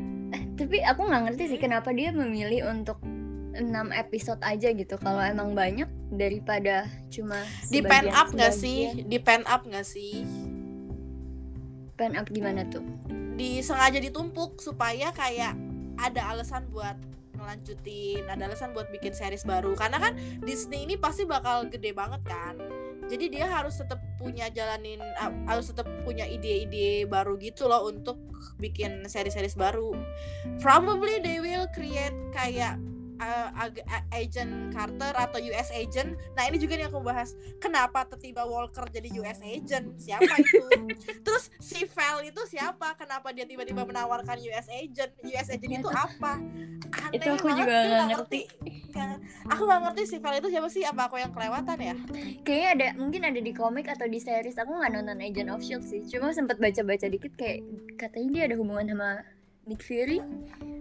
Tapi 0.61 0.77
aku 0.85 1.01
nggak 1.09 1.23
ngerti 1.29 1.43
sih 1.57 1.61
kenapa 1.61 1.93
dia 1.93 2.13
memilih 2.13 2.69
untuk 2.69 3.01
6 3.53 3.93
episode 3.93 4.41
aja 4.41 4.69
gitu. 4.73 4.97
Kalau 4.97 5.21
emang 5.21 5.53
banyak 5.53 5.89
daripada 6.13 6.89
cuma 7.13 7.41
di 7.69 7.81
pen 7.85 8.09
up 8.13 8.33
nggak 8.33 8.55
sih? 8.55 9.05
di 9.05 9.19
pen 9.21 9.45
up 9.45 9.65
nggak 9.65 9.87
sih? 9.87 10.25
Pen 11.97 12.17
up 12.17 12.29
gimana 12.33 12.65
tuh? 12.69 12.85
Di 13.37 13.61
sengaja 13.61 14.01
ditumpuk 14.01 14.61
supaya 14.61 15.13
kayak 15.13 15.57
ada 16.01 16.33
alasan 16.33 16.69
buat 16.73 16.97
ngelanjutin 17.43 18.31
ada 18.31 18.47
alasan 18.47 18.71
buat 18.71 18.89
bikin 18.95 19.13
series 19.13 19.43
baru. 19.43 19.75
Karena 19.75 19.99
kan 19.99 20.15
Disney 20.47 20.87
ini 20.87 20.95
pasti 20.95 21.27
bakal 21.27 21.67
gede 21.69 21.91
banget 21.91 22.23
kan? 22.23 22.55
Jadi 23.11 23.35
dia 23.35 23.51
harus 23.51 23.77
tetap 23.77 23.99
punya 24.17 24.47
jalanin 24.49 25.03
harus 25.45 25.75
tetap 25.75 25.85
punya 26.07 26.25
ide-ide 26.25 27.05
baru 27.11 27.35
gitu 27.37 27.67
loh 27.67 27.91
untuk 27.91 28.17
bikin 28.63 29.05
series-series 29.05 29.59
baru. 29.59 29.93
Probably 30.63 31.19
they 31.21 31.43
will 31.43 31.67
create 31.75 32.15
kayak 32.31 32.79
uh, 33.19 33.49
agent 34.11 34.71
Carter 34.71 35.13
atau 35.13 35.39
US 35.43 35.69
agent. 35.71 36.15
Nah 36.33 36.47
ini 36.47 36.57
juga 36.57 36.77
nih 36.77 36.87
aku 36.87 37.01
bahas 37.01 37.35
kenapa 37.59 38.05
tiba 38.15 38.45
Walker 38.45 38.87
jadi 38.89 39.09
US 39.19 39.41
agent 39.41 39.99
siapa 39.99 40.33
itu? 40.39 40.63
Terus 41.27 41.51
si 41.59 41.85
Val 41.89 42.23
itu 42.23 42.41
siapa? 42.47 42.95
Kenapa 42.95 43.33
dia 43.33 43.45
tiba-tiba 43.45 43.83
menawarkan 43.83 44.39
US 44.47 44.69
agent? 44.69 45.13
US 45.23 45.49
agent 45.49 45.73
itu 45.81 45.91
apa? 45.91 46.39
Aneh 46.93 47.17
Itu 47.17 47.29
aku 47.33 47.49
juga 47.51 47.73
gue 47.73 47.89
nggak 47.89 48.09
ngerti. 48.15 48.41
Nggak- 48.93 49.21
Aku 49.49 49.63
nggak 49.65 49.81
ngerti 49.89 50.03
si 50.07 50.17
Val 50.21 50.37
itu 50.37 50.49
siapa 50.49 50.69
sih? 50.69 50.83
Apa 50.85 51.09
aku 51.09 51.17
yang 51.17 51.33
kelewatan 51.33 51.79
ya? 51.79 51.95
Kayaknya 52.45 52.69
ada 52.69 52.87
mungkin 52.97 53.23
ada 53.25 53.41
di 53.41 53.53
komik 53.53 53.89
atau 53.89 54.05
di 54.05 54.21
series. 54.21 54.57
Aku 54.57 54.73
nggak 54.73 54.93
nonton 54.93 55.19
Agent 55.19 55.51
of 55.51 55.65
Shield 55.65 55.83
sih. 55.83 56.05
Cuma 56.05 56.31
sempat 56.31 56.57
baca-baca 56.57 57.07
dikit 57.09 57.33
kayak 57.35 57.65
katanya 57.97 58.29
dia 58.31 58.43
ada 58.53 58.57
hubungan 58.61 58.87
sama 58.87 59.09
Nick 59.63 59.81
Fury, 59.81 60.19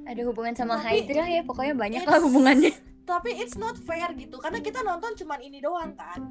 ada 0.03 0.21
hubungan 0.25 0.53
sama 0.53 0.77
Tapi 0.77 1.05
Hydra 1.05 1.25
ya. 1.29 1.41
Pokoknya 1.45 1.73
banyak 1.73 2.01
lah 2.01 2.19
hubungannya. 2.19 2.73
Tapi 3.03 3.29
it's 3.37 3.53
not 3.55 3.77
fair 3.77 4.09
gitu 4.13 4.37
karena 4.37 4.57
kita 4.57 4.81
nonton 4.81 5.13
cuman 5.15 5.39
ini 5.39 5.59
doang 5.59 5.93
kan. 5.93 6.21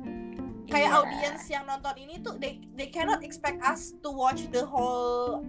Kayak 0.67 0.87
Iya. 0.87 0.99
audiens 0.99 1.43
yang 1.47 1.65
nonton 1.65 1.95
ini 1.97 2.15
tuh 2.19 2.39
they 2.39 2.59
they 2.75 2.87
cannot 2.87 3.23
expect 3.23 3.59
us 3.61 3.95
to 3.99 4.09
watch 4.09 4.47
the 4.51 4.63
whole 4.63 5.43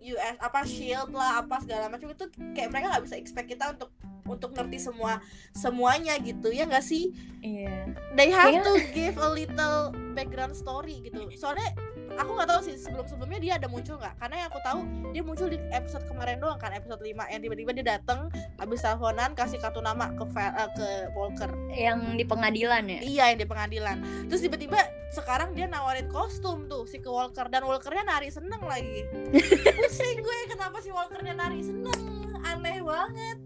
US 0.00 0.36
apa 0.38 0.62
Shield 0.62 1.10
lah 1.10 1.42
apa 1.42 1.58
segala 1.58 1.86
macam 1.86 2.08
itu 2.08 2.24
kayak 2.52 2.70
mereka 2.70 2.86
nggak 2.88 3.04
bisa 3.04 3.16
expect 3.18 3.50
kita 3.50 3.74
untuk 3.74 3.90
untuk 4.24 4.50
ngerti 4.52 4.78
semua 4.78 5.18
semuanya 5.50 6.14
gitu 6.18 6.48
ya 6.48 6.64
nggak 6.64 6.82
sih 6.82 7.10
Iya. 7.40 7.92
they 8.14 8.30
have 8.30 8.52
Kayaknya- 8.52 8.66
to 8.66 8.74
give 8.92 9.16
a 9.16 9.28
little 9.28 9.78
background 10.14 10.54
story 10.54 11.02
gitu 11.02 11.28
soalnya 11.34 11.66
aku 12.18 12.30
nggak 12.34 12.48
tahu 12.50 12.60
sih 12.66 12.74
sebelum 12.74 13.06
sebelumnya 13.06 13.38
dia 13.38 13.52
ada 13.56 13.70
muncul 13.70 13.94
nggak. 13.94 14.14
Karena 14.18 14.34
yang 14.42 14.48
aku 14.50 14.60
tahu 14.60 14.80
dia 15.14 15.22
muncul 15.22 15.46
di 15.46 15.58
episode 15.70 16.04
kemarin 16.04 16.42
doang 16.42 16.58
kan 16.58 16.74
episode 16.74 16.98
5 16.98 17.14
yang 17.30 17.40
tiba-tiba 17.40 17.70
dia 17.72 17.86
datang 17.96 18.28
habis 18.58 18.82
teleponan 18.82 19.32
kasih 19.32 19.62
kartu 19.62 19.78
nama 19.78 20.10
ke 20.12 20.24
eh, 20.34 20.70
ke 20.74 20.88
Walker. 21.14 21.50
Yang 21.70 21.98
di 22.18 22.24
pengadilan 22.26 22.82
ya. 22.84 23.00
iya 23.00 23.24
yang 23.32 23.38
di 23.38 23.46
pengadilan. 23.46 23.96
Terus 24.26 24.42
tiba-tiba 24.42 24.78
sekarang 25.08 25.54
dia 25.54 25.64
nawarin 25.64 26.10
kostum 26.10 26.66
tuh 26.66 26.84
si 26.84 26.98
ke 26.98 27.08
Walker. 27.08 27.46
Dan 27.48 27.64
Walkernya 27.64 28.04
nari 28.04 28.28
seneng 28.28 28.60
lagi. 28.66 29.06
Pusing 29.78 30.18
gue 30.20 30.38
kenapa 30.50 30.82
si 30.82 30.90
Walkernya 30.90 31.32
nari 31.32 31.62
seneng? 31.62 32.00
Aneh 32.42 32.82
banget. 32.82 33.38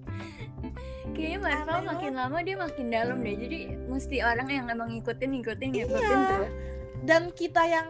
Kayaknya 1.12 1.38
Marvel 1.44 1.80
makin 1.84 2.12
lama 2.16 2.38
dia 2.40 2.56
makin 2.56 2.86
dalam 2.88 3.20
deh. 3.20 3.36
Jadi 3.36 3.58
mesti 3.84 4.16
orang 4.24 4.48
yang 4.48 4.64
emang 4.72 4.88
ngikutin 4.88 5.28
ngikutin 5.28 5.68
ngikutin 5.76 6.08
Iya. 6.16 6.28
terus. 6.32 6.56
Dan 7.02 7.34
kita 7.34 7.62
yang 7.66 7.86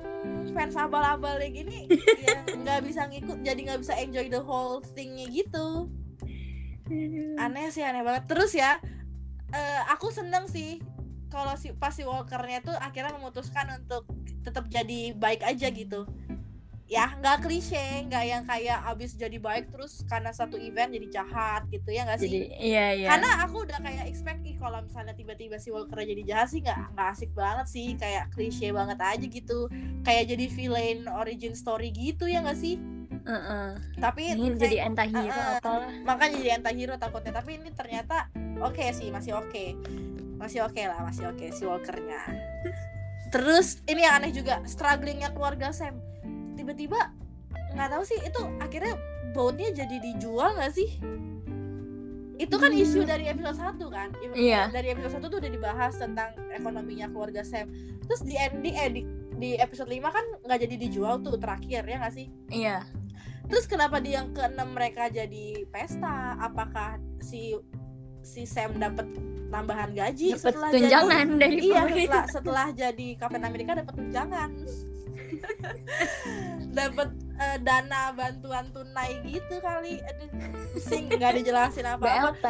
fans 0.52 0.76
abal-abal 0.76 1.40
kayak 1.40 1.64
gini 1.64 1.88
ya 2.20 2.44
nggak 2.44 2.80
bisa 2.84 3.08
ngikut 3.08 3.38
jadi 3.40 3.60
nggak 3.60 3.80
bisa 3.80 3.94
enjoy 3.96 4.26
the 4.28 4.40
whole 4.40 4.80
thingnya 4.92 5.28
gitu. 5.32 5.88
Aneh 7.40 7.72
sih 7.72 7.80
aneh 7.80 8.04
banget. 8.04 8.28
Terus 8.28 8.52
ya 8.52 8.76
eh, 9.52 9.82
aku 9.92 10.12
seneng 10.12 10.48
sih 10.48 10.80
kalau 11.32 11.56
si 11.56 11.72
pas 11.72 11.96
si 11.96 12.04
Walkernya 12.04 12.60
tuh 12.60 12.76
akhirnya 12.76 13.16
memutuskan 13.16 13.80
untuk 13.80 14.04
tetap 14.44 14.68
jadi 14.68 15.16
baik 15.16 15.40
aja 15.40 15.72
gitu 15.72 16.04
ya 16.92 17.08
nggak 17.14 17.40
klise 17.40 17.80
nggak 18.04 18.24
yang 18.26 18.44
kayak 18.44 18.84
abis 18.86 19.16
jadi 19.16 19.38
baik 19.38 19.72
terus 19.72 20.04
karena 20.04 20.28
satu 20.30 20.60
event 20.60 20.92
jadi 20.92 21.08
jahat 21.14 21.64
gitu 21.66 21.88
ya 21.88 22.04
nggak 22.04 22.20
sih 22.20 22.28
Jadi 22.28 22.40
iya 22.60 22.86
iya. 22.92 23.08
karena 23.08 23.40
aku 23.42 23.64
udah 23.64 23.80
kayak 23.80 24.04
expect 24.06 24.44
ih 24.44 24.56
kalau 24.56 24.76
misalnya 24.78 25.14
tiba-tiba 25.14 25.56
si 25.56 25.72
Walker 25.72 25.96
jadi 25.96 26.20
jahat 26.22 26.48
sih 26.48 26.60
nggak 26.60 26.92
nggak 26.92 27.08
asik 27.10 27.32
banget 27.32 27.66
sih 27.66 27.96
kayak 27.96 28.28
klise 28.28 28.68
banget 28.70 28.98
aja 29.00 29.24
gitu 29.24 29.72
kayak 30.02 30.28
jadi 30.28 30.44
villain 30.46 30.98
origin 31.08 31.54
story 31.54 31.88
gitu 31.90 32.26
ya 32.26 32.44
nggak 32.44 32.58
sih 32.58 32.76
Heeh. 33.22 33.68
tapi 33.96 34.22
Ini 34.28 34.36
kayak- 34.50 34.60
jadi 34.60 34.76
anti-hero 34.84 35.32
Uh-uh. 35.32 35.56
apalah. 35.56 35.88
makanya 36.04 36.36
jadi 36.36 36.50
anti-hero 36.54 36.94
takutnya 36.96 37.32
tapi 37.32 37.56
ini 37.56 37.70
ternyata 37.70 38.28
oke 38.58 38.84
sih 38.90 39.08
masih 39.08 39.32
oke 39.34 39.64
masih 40.36 40.60
oke 40.60 40.82
lah 40.82 41.00
masih 41.00 41.24
oke 41.26 41.46
si 41.48 41.64
Walkernya 41.64 42.20
terus 43.30 43.80
ini 43.86 44.02
yang 44.02 44.20
aneh 44.20 44.28
juga 44.30 44.60
strugglingnya 44.66 45.32
keluarga 45.32 45.72
Sam 45.72 45.96
tiba-tiba 46.62 47.10
nggak 47.72 47.88
tahu 47.90 48.02
sih 48.02 48.18
itu 48.18 48.40
akhirnya 48.58 48.94
boatnya 49.32 49.74
jadi 49.74 49.96
dijual 49.98 50.54
nggak 50.54 50.72
sih 50.72 50.88
itu 52.38 52.56
kan 52.56 52.70
Hmm. 52.70 52.82
isu 52.82 53.00
dari 53.02 53.26
episode 53.26 53.54
1 53.54 53.78
kan 53.88 54.08
Iya. 54.32 54.66
dari 54.68 54.90
episode 54.90 55.20
1 55.20 55.28
tuh 55.28 55.38
udah 55.38 55.52
dibahas 55.52 55.94
tentang 55.94 56.30
ekonominya 56.50 57.06
keluarga 57.06 57.42
Sam 57.42 57.70
terus 58.02 58.22
di 58.22 58.34
ending 58.34 58.74
eh 58.74 58.88
di, 58.90 59.02
di 59.32 59.50
episode 59.56 59.86
5 59.86 60.02
kan 60.06 60.24
nggak 60.42 60.58
jadi 60.60 60.74
dijual 60.76 61.18
tuh 61.18 61.36
terakhir 61.36 61.82
ya 61.82 61.96
nggak 61.98 62.14
sih 62.14 62.26
Iya. 62.48 62.82
Terus 63.42 63.66
kenapa 63.66 63.98
di 63.98 64.14
yang 64.14 64.32
keenam 64.32 64.72
mereka 64.72 65.06
jadi 65.06 65.66
pesta? 65.68 66.38
Apakah 66.40 66.96
si 67.20 67.52
si 68.22 68.46
Sam 68.46 68.78
dapat 68.78 69.04
tambahan 69.50 69.92
gaji 69.92 70.32
Dapat 70.32 70.40
setelah 70.40 70.68
tunjangan 70.72 71.26
dari 71.36 71.52
jadi 71.52 71.66
Iya, 71.68 71.80
pemerintah. 71.84 72.24
setelah 72.24 72.26
setelah 72.32 72.66
jadi 72.72 73.08
Captain 73.18 73.44
America 73.44 73.72
dapat 73.76 73.94
tunjangan. 73.94 74.50
Dapat 76.78 77.08
eh, 77.38 77.58
dana 77.60 78.12
bantuan 78.12 78.68
tunai 78.72 79.20
gitu 79.26 79.60
kali. 79.60 80.00
Aduh, 80.02 80.28
pusing 80.74 81.08
nggak 81.12 81.42
dijelasin 81.42 81.86
apa-apa. 81.86 82.36
BLT. 82.36 82.46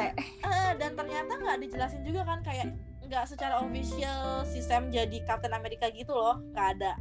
Eh, 0.47 0.71
dan 0.79 0.91
ternyata 0.95 1.33
nggak 1.39 1.59
dijelasin 1.63 2.03
juga 2.07 2.23
kan 2.27 2.41
kayak 2.45 2.73
nggak 3.03 3.29
secara 3.29 3.61
official 3.61 4.41
si 4.49 4.65
Sam 4.65 4.89
jadi 4.89 5.21
Captain 5.29 5.53
America 5.53 5.91
gitu 5.93 6.17
loh. 6.17 6.41
nggak 6.57 6.69
ada 6.81 6.93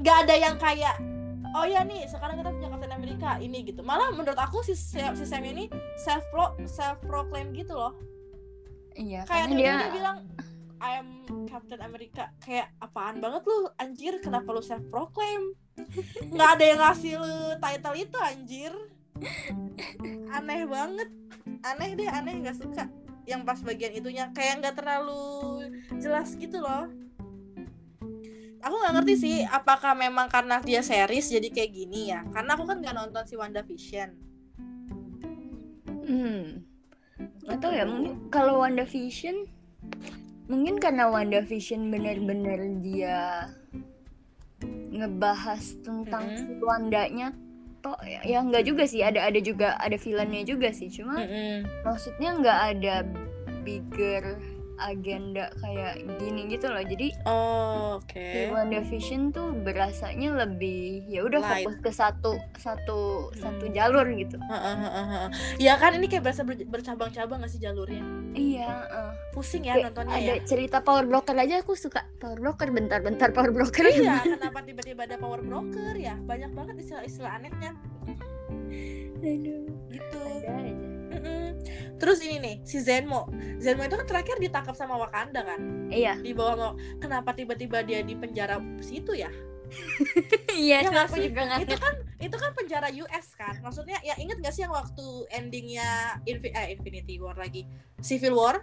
nggak 0.00 0.16
ada 0.24 0.34
yang 0.40 0.56
kayak 0.56 0.96
oh 1.52 1.64
ya 1.68 1.84
nih 1.84 2.08
sekarang 2.08 2.40
kita 2.40 2.48
punya 2.48 2.68
Captain 2.72 2.92
America 2.96 3.30
ini 3.36 3.64
gitu 3.64 3.80
malah 3.84 4.08
menurut 4.12 4.36
aku 4.36 4.64
si 4.64 4.72
Sam, 4.72 5.12
si 5.16 5.28
Sam 5.28 5.44
ini 5.44 5.68
self 6.00 6.24
pro 6.32 6.56
self 6.64 6.96
proclaim 7.04 7.52
gitu 7.52 7.76
loh 7.76 7.92
Iya, 8.98 9.22
kayak 9.30 9.54
dia, 9.54 9.78
dia 9.78 9.90
bilang 9.94 10.26
I 10.78 11.02
am 11.02 11.26
Captain 11.50 11.82
America. 11.82 12.30
Kayak 12.42 12.70
apaan 12.78 13.18
banget 13.18 13.42
lu 13.46 13.70
anjir? 13.78 14.14
Kenapa 14.22 14.54
lu 14.54 14.62
self 14.62 14.82
proclaim 14.90 15.54
nggak 16.34 16.50
ada 16.58 16.64
yang 16.64 16.80
ngasih 16.82 17.14
lu 17.22 17.34
title 17.62 17.96
itu 17.98 18.18
anjir. 18.18 18.72
Aneh 20.34 20.62
banget. 20.66 21.08
Aneh 21.62 21.88
deh 21.98 22.08
aneh 22.10 22.34
nggak 22.42 22.58
suka. 22.58 22.86
Yang 23.28 23.42
pas 23.44 23.60
bagian 23.60 23.92
itunya 23.94 24.24
kayak 24.32 24.62
nggak 24.62 24.76
terlalu 24.78 25.66
jelas 25.98 26.34
gitu 26.38 26.62
loh. 26.62 26.90
Aku 28.58 28.74
nggak 28.74 28.94
ngerti 28.98 29.14
sih 29.14 29.36
apakah 29.46 29.94
memang 29.94 30.26
karena 30.26 30.58
dia 30.62 30.82
series 30.82 31.30
jadi 31.30 31.48
kayak 31.50 31.70
gini 31.70 32.10
ya? 32.10 32.26
Karena 32.34 32.58
aku 32.58 32.66
kan 32.66 32.82
nggak 32.82 32.96
nonton 32.96 33.22
si 33.26 33.34
WandaVision. 33.38 34.10
Hmm. 36.08 36.66
Gak 37.48 37.58
tau 37.64 37.72
ya, 37.72 37.84
mungkin 37.88 38.28
kalau 38.32 38.60
WandaVision 38.60 39.57
mungkin 40.48 40.80
karena 40.80 41.12
WandaVision 41.12 41.92
bener-bener 41.92 42.80
dia 42.80 43.52
ngebahas 44.90 45.78
tentang 45.84 46.34
Mm-mm. 46.34 46.38
si 46.40 46.52
Wandanya 46.64 47.28
toh 47.78 47.94
ya, 48.02 48.18
ya 48.26 48.38
nggak 48.42 48.66
juga 48.66 48.90
sih 48.90 49.06
ada 49.06 49.22
ada 49.22 49.38
juga 49.38 49.78
ada 49.78 49.94
villainnya 49.94 50.42
juga 50.42 50.74
sih. 50.74 50.90
Cuma 50.90 51.22
maksudnya 51.86 52.34
nggak 52.34 52.58
ada 52.74 52.94
bigger 53.62 54.40
agenda 54.80 55.50
kayak 55.56 55.92
gini 56.16 56.46
gitu 56.48 56.66
loh 56.66 56.80
jadi 56.80 57.08
oh, 57.24 57.98
oke 57.98 58.14
di 58.14 58.46
WandaVision 58.46 59.30
tuh 59.30 59.52
berasanya 59.54 60.38
lebih 60.38 61.02
ya 61.04 61.22
udah 61.22 61.40
fokus 61.40 61.76
ke 61.78 61.90
satu 61.90 62.32
satu 62.54 62.98
satu 63.34 63.64
Hmm. 63.64 63.74
jalur 63.74 64.06
gitu 64.10 64.38
Heeh, 64.38 64.76
heeh, 64.78 65.06
heeh. 65.08 65.28
Ya 65.58 65.74
kan 65.74 65.92
ini 65.92 66.06
kayak 66.06 66.24
berasa 66.24 66.42
ber- 66.42 66.62
bercabang-cabang 66.64 67.40
gak 67.40 67.50
sih 67.50 67.58
jalurnya? 67.58 68.02
iya 68.32 68.70
eh. 68.86 69.12
Pusing 69.30 69.62
ya 69.62 69.74
Kayak 69.74 69.86
nontonnya 69.90 70.14
ada 70.16 70.34
ya. 70.34 70.42
cerita 70.42 70.78
power 70.78 71.04
broker 71.04 71.34
aja 71.34 71.58
aku 71.58 71.74
suka 71.74 72.06
power 72.16 72.38
broker 72.38 72.68
bentar-bentar 72.68 73.30
power 73.30 73.50
broker 73.50 73.84
Iya, 73.84 74.22
kenapa 74.34 74.62
tiba-tiba 74.62 75.04
ada 75.04 75.16
power 75.16 75.40
broker 75.40 75.94
ya? 75.94 76.14
Banyak 76.18 76.50
banget 76.52 76.76
istilah-istilah 76.80 77.32
anehnya 77.34 77.72
Aduh, 79.18 79.66
gitu. 79.88 80.20
ada 80.22 80.54
aja. 80.56 80.87
Terus 81.98 82.22
ini 82.22 82.38
nih, 82.38 82.56
si 82.62 82.78
Zenmo. 82.78 83.26
Zenmo 83.58 83.82
itu 83.82 83.94
kan 83.94 84.06
terakhir 84.06 84.38
ditangkap 84.38 84.72
sama 84.72 84.94
Wakanda 84.94 85.42
kan? 85.42 85.90
iya 85.90 86.14
Di 86.14 86.30
bawah 86.30 86.54
mau 86.54 86.70
kenapa 86.96 87.34
tiba-tiba 87.34 87.82
dia 87.82 88.00
di 88.00 88.14
penjara 88.14 88.56
situ 88.78 89.12
ya? 89.12 89.28
iya 90.54 90.80
Ya 90.80 90.90
aku 91.04 91.18
sih? 91.18 91.28
juga 91.28 91.44
nggak 91.44 91.60
Itu 91.66 91.76
kan 91.76 91.94
itu 92.18 92.36
kan 92.36 92.50
penjara 92.54 92.88
US 92.88 93.26
kan? 93.34 93.58
Maksudnya 93.60 93.98
ya 94.00 94.14
inget 94.16 94.38
gak 94.38 94.50
sih 94.50 94.62
yang 94.62 94.72
waktu 94.72 95.06
endingnya 95.28 95.84
Infi- 96.24 96.50
eh, 96.50 96.72
Infinity 96.72 97.18
War 97.18 97.34
lagi 97.34 97.66
Civil 97.98 98.32
War? 98.32 98.62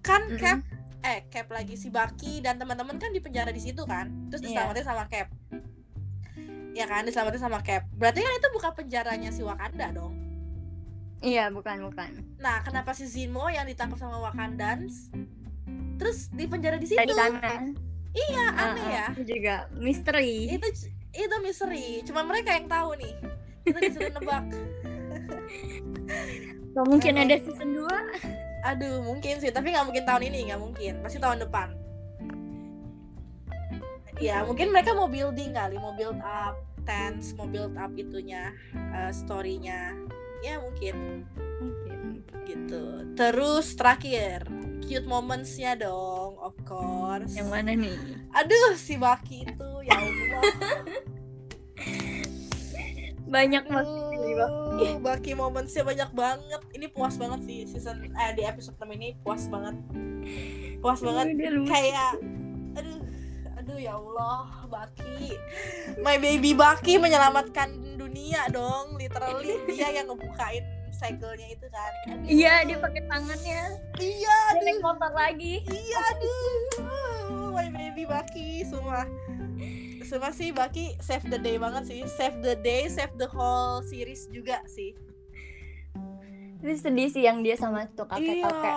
Kan 0.00 0.22
Mm-mm. 0.26 0.38
Cap 0.38 0.60
eh 1.00 1.24
Cap 1.26 1.48
lagi 1.48 1.74
si 1.74 1.88
Bucky 1.88 2.38
dan 2.38 2.56
teman-teman 2.56 2.94
kan 2.94 3.08
di 3.08 3.18
penjara 3.18 3.48
di 3.48 3.58
situ 3.58 3.82
kan? 3.82 4.28
Terus 4.28 4.44
Iya. 4.44 4.68
diselamatin 4.68 4.84
sama 4.84 5.04
Cap. 5.08 5.28
Ya 6.70 6.86
kan, 6.86 7.02
diselamatin 7.02 7.40
sama 7.40 7.58
Cap. 7.60 7.88
Berarti 7.90 8.20
kan 8.20 8.32
itu 8.32 8.48
bukan 8.52 8.72
penjaranya 8.76 9.30
si 9.30 9.40
Wakanda 9.40 9.90
dong. 9.90 10.14
Iya, 11.20 11.52
bukan, 11.52 11.84
bukan. 11.92 12.10
Nah, 12.40 12.64
kenapa 12.64 12.96
si 12.96 13.04
Zinmo 13.04 13.44
yang 13.52 13.68
ditangkap 13.68 14.00
sama 14.00 14.16
Wakandans 14.24 15.12
terus 16.00 16.32
di 16.32 16.48
penjara 16.48 16.80
di 16.80 16.88
situ? 16.88 16.96
Dari 16.96 17.12
sana. 17.12 17.76
Iya, 18.10 18.46
aneh 18.56 18.86
ya. 18.88 19.06
Itu 19.12 19.22
juga 19.28 19.68
misteri. 19.76 20.48
Itu 20.48 20.66
itu 21.12 21.36
misteri. 21.44 22.00
Cuma 22.08 22.24
mereka 22.24 22.56
yang 22.56 22.66
tahu 22.66 22.96
nih. 22.96 23.14
Kita 23.68 23.78
disuruh 23.84 24.12
nebak. 24.16 24.44
Gak 26.70 26.86
mungkin 26.86 27.12
Aneh. 27.18 27.24
ada 27.26 27.36
season 27.42 27.70
2 27.76 27.86
Aduh, 28.60 29.00
mungkin 29.00 29.40
sih, 29.40 29.48
tapi 29.48 29.72
nggak 29.72 29.86
mungkin 29.88 30.04
tahun 30.04 30.22
ini, 30.28 30.38
nggak 30.52 30.60
mungkin. 30.60 30.92
Pasti 31.00 31.16
tahun 31.16 31.40
depan. 31.48 31.68
Ya, 34.20 34.44
mungkin 34.44 34.68
mereka 34.68 34.92
mau 34.92 35.08
building 35.08 35.56
kali, 35.56 35.80
mau 35.80 35.96
build 35.96 36.20
up 36.20 36.60
tense, 36.84 37.32
mau 37.40 37.48
build 37.48 37.72
up 37.80 37.88
itunya, 37.96 38.52
eh, 38.76 39.12
story-nya. 39.16 39.96
Ya, 40.40 40.60
mungkin 40.60 41.26
Mungkin. 41.60 42.24
gitu. 42.48 42.82
Terus 43.14 43.76
terakhir, 43.76 44.48
cute 44.80 45.04
moments-nya 45.04 45.76
dong, 45.76 46.40
of 46.40 46.56
course. 46.64 47.36
Yang 47.36 47.48
mana 47.52 47.70
nih? 47.76 47.98
Aduh, 48.32 48.74
si 48.80 48.96
Baki 48.96 49.44
itu, 49.44 49.70
ya 49.84 49.96
Allah. 50.00 50.42
Banyak 53.30 53.64
banget 53.70 54.10
Baki. 54.40 54.86
Baki 55.00 55.32
moments-nya 55.36 55.82
banyak 55.84 56.10
banget. 56.14 56.62
Ini 56.74 56.86
puas 56.90 57.14
banget 57.14 57.40
sih 57.46 57.58
season 57.68 58.10
eh 58.10 58.30
di 58.34 58.42
episode 58.42 58.74
6 58.80 58.90
ini 58.96 59.14
puas 59.22 59.46
banget. 59.46 59.76
Puas 60.80 61.00
banget 61.04 61.26
kayak 61.68 62.18
aduh 62.74 62.98
aduh 63.58 63.78
ya 63.78 63.98
Allah 63.98 64.48
Baki 64.66 65.36
my 66.00 66.16
baby 66.16 66.56
Baki 66.56 66.96
menyelamatkan 66.96 67.89
dunia 68.10 68.42
dong 68.50 68.98
literally. 68.98 69.54
Dia 69.70 69.88
yang 69.94 70.10
ngebukain 70.10 70.66
segelnya 70.90 71.46
itu 71.48 71.66
kan. 71.70 71.92
Aduh, 72.10 72.26
Iya, 72.26 72.66
dia 72.66 72.76
pakai 72.76 73.02
tangannya. 73.06 73.62
iya 73.96 74.36
Dia 74.52 74.60
naik 74.60 74.82
motor 74.82 75.08
lagi. 75.10 75.62
iya 75.64 75.98
aduh. 76.04 77.54
My 77.54 77.70
baby 77.70 78.02
Baki 78.02 78.64
semua 78.64 79.06
semua 80.02 80.34
sih 80.34 80.50
Baki 80.50 80.98
save 80.98 81.22
the 81.24 81.38
day 81.38 81.54
banget 81.56 81.86
sih. 81.86 82.02
Save 82.10 82.42
the 82.42 82.58
day 82.58 82.90
save 82.90 83.14
the 83.14 83.30
whole 83.30 83.80
series 83.82 84.26
juga 84.28 84.58
sih. 84.66 84.92
Tapi 86.58 86.74
sedih 86.74 87.08
sih 87.08 87.22
yang 87.22 87.40
dia 87.40 87.54
sama 87.54 87.86
tuh 87.88 88.04
iya. 88.18 88.44
Kakek-kakek. 88.44 88.74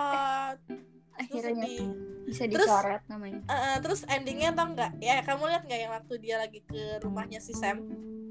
itu 0.64 1.36
Akhirnya 1.36 1.66
sedih. 1.66 1.82
bisa 2.24 2.42
Terus- 2.46 2.64
dicoret 2.64 3.02
namanya. 3.04 3.40
Eh, 3.44 3.52
eh, 3.52 3.76
terus 3.80 4.00
endingnya 4.06 4.50
tau 4.50 4.70
nggak? 4.70 4.96
Ya 4.98 5.20
kamu 5.20 5.44
lihat 5.44 5.62
nggak 5.64 5.80
yang 5.82 5.92
waktu 5.92 6.14
dia 6.18 6.36
lagi 6.38 6.62
ke 6.62 6.82
rumahnya 7.00 7.36
si 7.36 7.52
Sam 7.52 7.84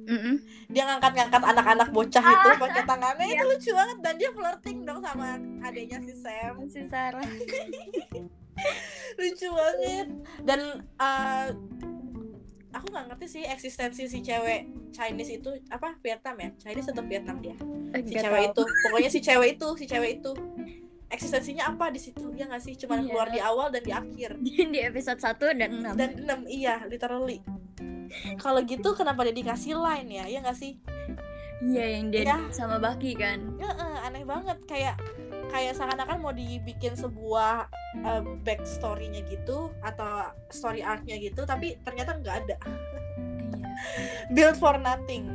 Mm-mm. 0.03 0.35
dia 0.67 0.83
ngangkat-ngangkat 0.83 1.41
anak-anak 1.45 1.89
bocah 1.89 2.19
itu 2.21 2.49
Ah, 2.49 2.57
pakai 2.57 2.83
tangannya 2.83 3.25
iya. 3.25 3.35
itu 3.35 3.45
lucu 3.45 3.71
banget. 3.71 3.97
Dan 3.99 4.13
dia 4.15 4.29
flirting 4.29 4.77
dong 4.81 4.99
sama 4.99 5.27
adiknya 5.61 5.97
si 5.99 6.13
Sam. 6.13 6.53
Si 6.65 6.81
Sarah. 6.85 7.23
lucu 9.15 9.47
banget. 9.49 10.07
Dan 10.41 10.59
eh, 10.79 11.47
aku 12.71 12.85
nggak 12.87 13.05
ngerti 13.07 13.25
sih 13.29 13.43
eksistensi 13.43 14.05
si 14.05 14.19
cewek 14.19 14.65
Chinese 14.89 15.31
itu 15.35 15.49
apa 15.67 15.97
Vietnam 15.99 16.35
ya? 16.37 16.49
Chinese 16.59 16.89
atau 16.89 17.03
Vietnam 17.03 17.37
dia? 17.39 17.55
Si 17.55 18.11
Nggak 18.11 18.23
cewek 18.23 18.41
tahu. 18.43 18.49
itu. 18.49 18.63
Pokoknya 18.83 19.09
si 19.09 19.19
cewek 19.19 19.49
itu 19.53 19.67
si 19.77 19.85
cewek 19.85 20.11
itu. 20.19 20.31
Eksistensinya 21.07 21.69
apa 21.69 21.93
di 21.93 22.01
situ 22.01 22.33
ya 22.33 22.49
nggak 22.49 22.57
sih? 22.59 22.73
Cuman 22.75 22.99
Iya. 22.99 23.07
keluar 23.07 23.27
di 23.29 23.37
awal 23.39 23.67
dan 23.69 23.81
di 23.81 23.93
akhir. 23.93 24.29
Di 24.73 24.79
episode 24.81 25.21
1 25.21 25.37
dan 25.53 25.69
6 25.71 25.93
dan 25.93 26.09
enam 26.17 26.39
iya 26.43 26.81
literally 26.83 27.37
kalau 28.37 28.59
gitu 28.63 28.93
kenapa 28.93 29.25
dia 29.25 29.35
dikasih 29.35 29.75
line 29.75 30.09
ya? 30.09 30.25
Ya 30.27 30.39
nggak 30.41 30.57
sih? 30.57 30.77
Iya 31.63 31.85
yang 31.95 32.05
dia 32.11 32.23
Ya. 32.27 32.37
sama 32.51 32.75
Baki 32.75 33.15
kan. 33.15 33.39
Ya, 33.55 33.71
eh, 33.71 33.97
aneh 34.03 34.23
banget. 34.23 34.59
Kayak 34.67 34.99
kayak 35.47 35.77
seakan-akan 35.77 36.17
mau 36.19 36.33
dibikin 36.33 36.93
sebuah 36.93 37.69
eh, 38.03 38.21
backstory-nya 38.43 39.23
gitu 39.23 39.71
atau 39.79 40.33
story 40.49 40.81
arc-nya 40.81 41.15
gitu 41.17 41.45
tapi 41.45 41.79
ternyata 41.81 42.19
nggak 42.19 42.35
ada. 42.43 42.55
Iya. 42.59 43.57
build 44.35 44.57
for 44.57 44.75
nothing. 44.75 45.29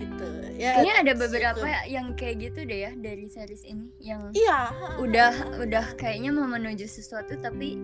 Gitu. 0.00 0.26
Ya 0.56 0.80
Kayaknya 0.80 0.94
ada 0.98 1.12
beberapa 1.14 1.60
gitu. 1.60 1.92
yang 1.92 2.06
kayak 2.16 2.36
gitu 2.40 2.60
deh 2.64 2.80
ya 2.88 2.92
dari 2.96 3.28
series 3.28 3.68
ini 3.68 3.92
yang 4.00 4.32
iya 4.32 4.72
udah 4.96 5.60
udah 5.60 5.92
kayaknya 5.94 6.32
mau 6.32 6.48
menuju 6.48 6.88
sesuatu 6.88 7.36
tapi 7.36 7.76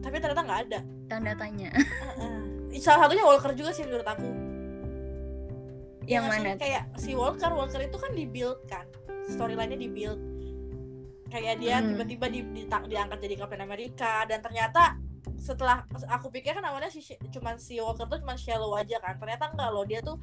tapi 0.00 0.16
ternyata 0.16 0.40
nggak 0.42 0.60
ada. 0.66 0.80
tanda 1.06 1.36
tanya. 1.36 1.68
salah 2.78 3.08
satunya 3.08 3.26
Walker 3.26 3.50
juga 3.52 3.74
sih 3.74 3.82
menurut 3.82 4.06
aku. 4.06 4.28
Ya 6.06 6.18
yang 6.18 6.26
sih? 6.26 6.42
mana 6.42 6.54
kayak 6.54 6.84
si 6.98 7.10
Walker 7.14 7.50
Walker 7.50 7.80
itu 7.80 7.96
kan 7.96 8.12
dibuild 8.14 8.60
kan. 8.66 8.86
Storyline-nya 9.26 9.78
dibuild. 9.78 10.20
Kayak 11.30 11.62
dia 11.62 11.78
Hmm. 11.78 11.94
tiba-tiba 11.94 12.26
di, 12.26 12.40
ditang- 12.42 12.86
diangkat 12.86 13.18
jadi 13.22 13.34
Captain 13.38 13.62
America 13.62 14.26
dan 14.26 14.42
ternyata 14.42 14.98
setelah 15.38 15.86
aku 16.10 16.28
pikir 16.28 16.52
kan 16.52 16.64
awalnya 16.64 16.90
si 16.90 17.00
cuman 17.30 17.56
si 17.56 17.78
Walker 17.78 18.04
tuh 18.04 18.18
cuman 18.18 18.34
shallow 18.34 18.74
aja 18.74 18.98
kan. 18.98 19.14
Ternyata 19.16 19.54
enggak 19.54 19.70
loh 19.70 19.84
dia 19.86 20.02
tuh 20.02 20.18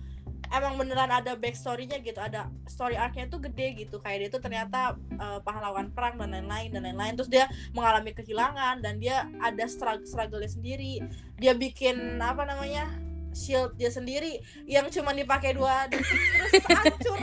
emang 0.57 0.75
beneran 0.75 1.09
ada 1.09 1.37
backstory-nya 1.37 2.01
gitu 2.01 2.19
ada 2.19 2.51
story 2.67 2.97
arc-nya 2.97 3.29
tuh 3.29 3.41
gede 3.41 3.87
gitu. 3.87 4.01
Kayak 4.01 4.17
dia 4.19 4.29
tuh 4.33 4.41
ternyata 4.41 4.79
eh, 4.97 5.39
pahlawan 5.45 5.93
perang 5.93 6.17
dan 6.17 6.33
lain-lain 6.33 6.69
dan 6.73 6.81
lain-lain. 6.85 7.13
Terus 7.17 7.29
dia 7.29 7.45
mengalami 7.71 8.11
kehilangan 8.13 8.81
dan 8.81 8.97
dia 8.97 9.29
ada 9.39 9.65
struggle 9.69 10.05
struggle-nya 10.05 10.51
sendiri. 10.51 11.01
Dia 11.37 11.53
bikin 11.53 12.17
apa 12.17 12.43
namanya 12.43 12.89
shield 13.37 13.77
dia 13.77 13.93
sendiri 13.93 14.41
yang 14.65 14.89
cuma 14.89 15.13
dipakai 15.13 15.53
dua 15.53 15.85
detik 15.85 16.09
terus 16.09 16.53
hancur 16.73 17.19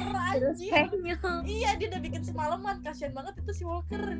kayaknya 0.70 1.18
iya 1.42 1.74
dia 1.74 1.90
udah 1.90 2.02
bikin 2.06 2.22
semalaman 2.22 2.78
kasihan 2.86 3.10
banget 3.10 3.34
itu 3.42 3.50
si 3.50 3.64
Walker 3.66 4.14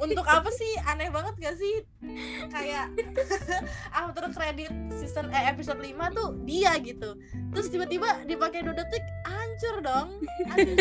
untuk 0.00 0.26
apa 0.26 0.48
sih? 0.48 0.72
Aneh 0.88 1.12
banget 1.12 1.34
gak 1.38 1.56
sih? 1.60 1.74
Kayak 2.48 2.94
after 4.00 4.32
credit 4.32 4.72
season 4.96 5.28
eh, 5.30 5.50
episode 5.52 5.78
5 5.78 6.16
tuh 6.16 6.28
dia 6.48 6.74
gitu. 6.80 7.16
Terus 7.52 7.66
tiba-tiba 7.68 8.24
dipakai 8.24 8.64
dua 8.64 8.74
detik 8.74 9.04
hancur 9.28 9.76
dong. 9.84 10.08
Aduh 10.56 10.76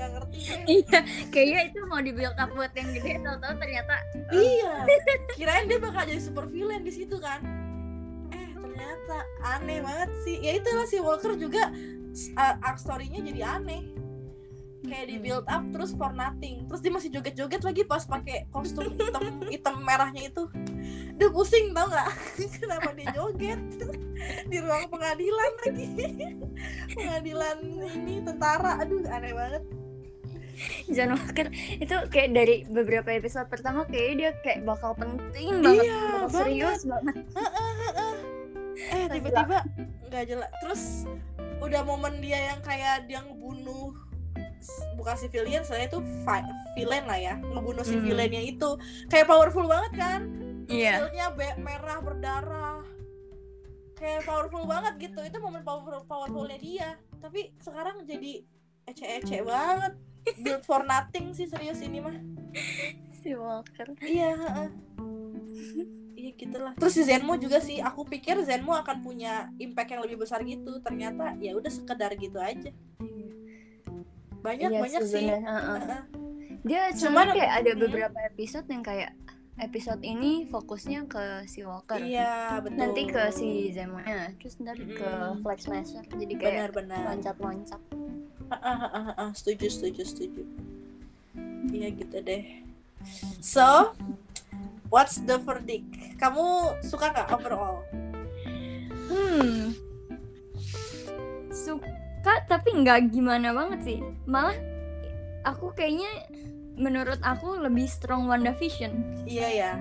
nggak 0.00 0.10
ngerti 0.16 0.38
iya 0.64 1.00
kayaknya 1.28 1.60
itu 1.68 1.78
mau 1.84 2.00
di 2.00 2.12
build 2.16 2.32
up 2.40 2.48
buat 2.56 2.72
yang 2.72 2.88
gede 2.96 3.20
tahu-tahu 3.20 3.54
ternyata 3.60 3.94
iya. 4.32 4.74
Kirain 5.36 5.68
dia 5.68 5.76
bakal 5.76 6.08
jadi 6.08 6.22
super 6.24 6.48
villain 6.48 6.80
di 6.80 6.92
situ 6.92 7.20
kan. 7.20 7.44
Eh 8.32 8.48
ternyata 8.56 9.16
aneh 9.44 9.84
banget 9.84 10.10
sih. 10.24 10.40
Ya 10.40 10.56
itulah 10.56 10.88
si 10.88 10.96
Walker 11.04 11.36
juga 11.36 11.68
uh, 12.40 12.54
arc 12.64 12.80
story-nya 12.80 13.20
jadi 13.28 13.60
aneh 13.60 13.84
kayak 14.80 15.06
di 15.06 15.16
build 15.20 15.44
up 15.44 15.64
terus 15.70 15.92
for 15.92 16.10
nothing. 16.10 16.64
Terus 16.66 16.80
dia 16.80 16.92
masih 16.92 17.10
joget-joget 17.10 17.62
lagi 17.62 17.82
pas 17.84 18.02
pakai 18.02 18.48
kostum 18.48 18.88
hitam 18.90 19.24
hitam 19.46 19.76
merahnya 19.80 20.28
itu. 20.28 20.48
Duh 21.16 21.28
pusing 21.28 21.76
tau 21.76 21.84
nggak? 21.86 22.08
Kenapa 22.60 22.90
dia 22.96 23.12
joget? 23.12 23.60
Di 24.50 24.56
ruang 24.60 24.88
pengadilan 24.88 25.52
lagi. 25.64 25.86
Pengadilan 26.96 27.56
ini 28.00 28.24
tentara. 28.24 28.80
Aduh 28.80 29.04
aneh 29.04 29.32
banget. 29.32 29.64
John 30.92 31.16
Walker 31.16 31.48
itu 31.56 31.96
kayak 32.12 32.36
dari 32.36 32.56
beberapa 32.68 33.08
episode 33.16 33.48
pertama 33.48 33.88
kayak 33.88 34.12
dia 34.16 34.30
kayak 34.44 34.68
bakal 34.68 34.92
penting 34.92 35.64
banget 35.64 35.88
Iya, 35.88 35.96
bakal 35.96 36.20
banget. 36.20 36.36
serius 36.36 36.80
banget. 36.84 37.16
Eh 38.76 39.04
tiba-tiba 39.08 39.58
nggak 40.08 40.24
jelas. 40.28 40.52
Terus 40.60 40.82
udah 41.60 41.80
momen 41.84 42.20
dia 42.20 42.52
yang 42.52 42.60
kayak 42.60 43.08
dia 43.08 43.24
ngebunuh 43.24 43.92
bukan 44.94 45.16
civilian 45.16 45.64
saya 45.64 45.88
itu 45.88 45.98
villain 46.72 47.04
lah 47.04 47.16
ya 47.16 47.34
ngebunuh 47.36 47.82
si 47.82 47.96
Hmm. 47.96 48.04
villainnya 48.04 48.40
itu. 48.40 48.76
Kayak 49.08 49.26
powerful 49.26 49.64
banget 49.64 49.92
kan? 49.94 50.20
Iya. 50.66 51.02
Shieldnya 51.02 51.26
be- 51.32 51.58
merah 51.58 51.98
berdarah. 51.98 52.80
Kayak 53.94 54.24
powerful 54.24 54.64
banget 54.64 54.94
gitu 55.00 55.20
itu 55.20 55.36
momen 55.36 55.60
powerful 55.60 56.04
powerfulnya 56.04 56.56
dia. 56.56 56.88
Tapi 57.18 57.52
sekarang 57.58 58.00
jadi 58.02 58.44
ece-ece 58.86 59.42
banget. 59.42 59.92
Build 60.36 60.62
for 60.62 60.84
nothing 60.84 61.32
sih 61.32 61.48
serius 61.48 61.80
ini 61.80 62.00
mah. 62.00 62.16
Si 63.12 63.32
Walker. 63.32 63.96
Iya 64.00 64.36
iya 66.12 66.30
gitulah. 66.36 66.76
Terus 66.76 66.92
si 66.92 67.02
Zenmo 67.02 67.32
juga 67.36 67.60
sih 67.60 67.80
aku 67.80 68.04
pikir 68.04 68.36
Zenmo 68.44 68.76
akan 68.76 69.00
punya 69.00 69.48
impact 69.56 69.90
yang 69.90 70.02
lebih 70.04 70.20
besar 70.20 70.44
gitu. 70.44 70.80
Ternyata 70.80 71.36
ya 71.36 71.56
udah 71.56 71.72
sekedar 71.72 72.12
gitu 72.14 72.36
aja 72.36 72.68
banyak 74.40 74.68
Iya 74.68 74.80
banyak 74.80 75.02
sih. 75.02 75.14
bener, 75.20 75.40
heeh. 75.40 75.80
Heeh. 75.80 76.02
dia 76.60 76.82
cuman 76.92 77.26
kayak 77.30 77.52
ada 77.56 77.70
Hmm. 77.70 77.80
beberapa 77.80 78.18
episode 78.22 78.66
yang 78.66 78.82
kayak 78.82 79.10
episode 79.56 80.00
ini 80.02 80.44
fokusnya 80.44 81.04
ke 81.04 81.24
si 81.44 81.60
Walker. 81.60 81.96
Iya 81.96 82.60
betul. 82.60 82.76
Nanti 82.76 83.02
ke 83.06 83.22
si 83.30 83.48
Zemo-nya 83.70 84.32
terus 84.36 84.56
ntar 84.56 84.76
ke 84.76 85.04
Mm-mm. 85.04 85.40
Flag 85.40 85.56
Smasher 85.56 86.04
jadi 86.06 86.34
kayak 86.34 86.72
loncat-loncat. 86.72 87.80
Setuju 89.32 89.66
setuju 89.68 90.02
setuju. 90.02 90.42
Iya 91.68 91.88
gitu 91.92 92.16
deh. 92.18 92.44
So 93.38 93.92
what's 94.88 95.20
the 95.20 95.36
verdict? 95.36 95.88
Kamu 96.16 96.44
suka 96.82 97.08
nggak 97.10 97.28
overall? 97.30 97.84
Hmm. 99.06 99.72
Su- 101.50 101.84
suka 102.20 102.36
tapi 102.44 102.84
nggak 102.84 103.16
gimana 103.16 103.56
banget 103.56 103.80
sih. 103.80 103.98
Malah 104.28 104.52
aku 105.48 105.72
kayaknya 105.72 106.28
menurut 106.76 107.16
aku 107.24 107.56
lebih 107.56 107.88
strong 107.88 108.28
WandaVision. 108.28 109.24
Iya 109.24 109.48
ya 109.48 109.72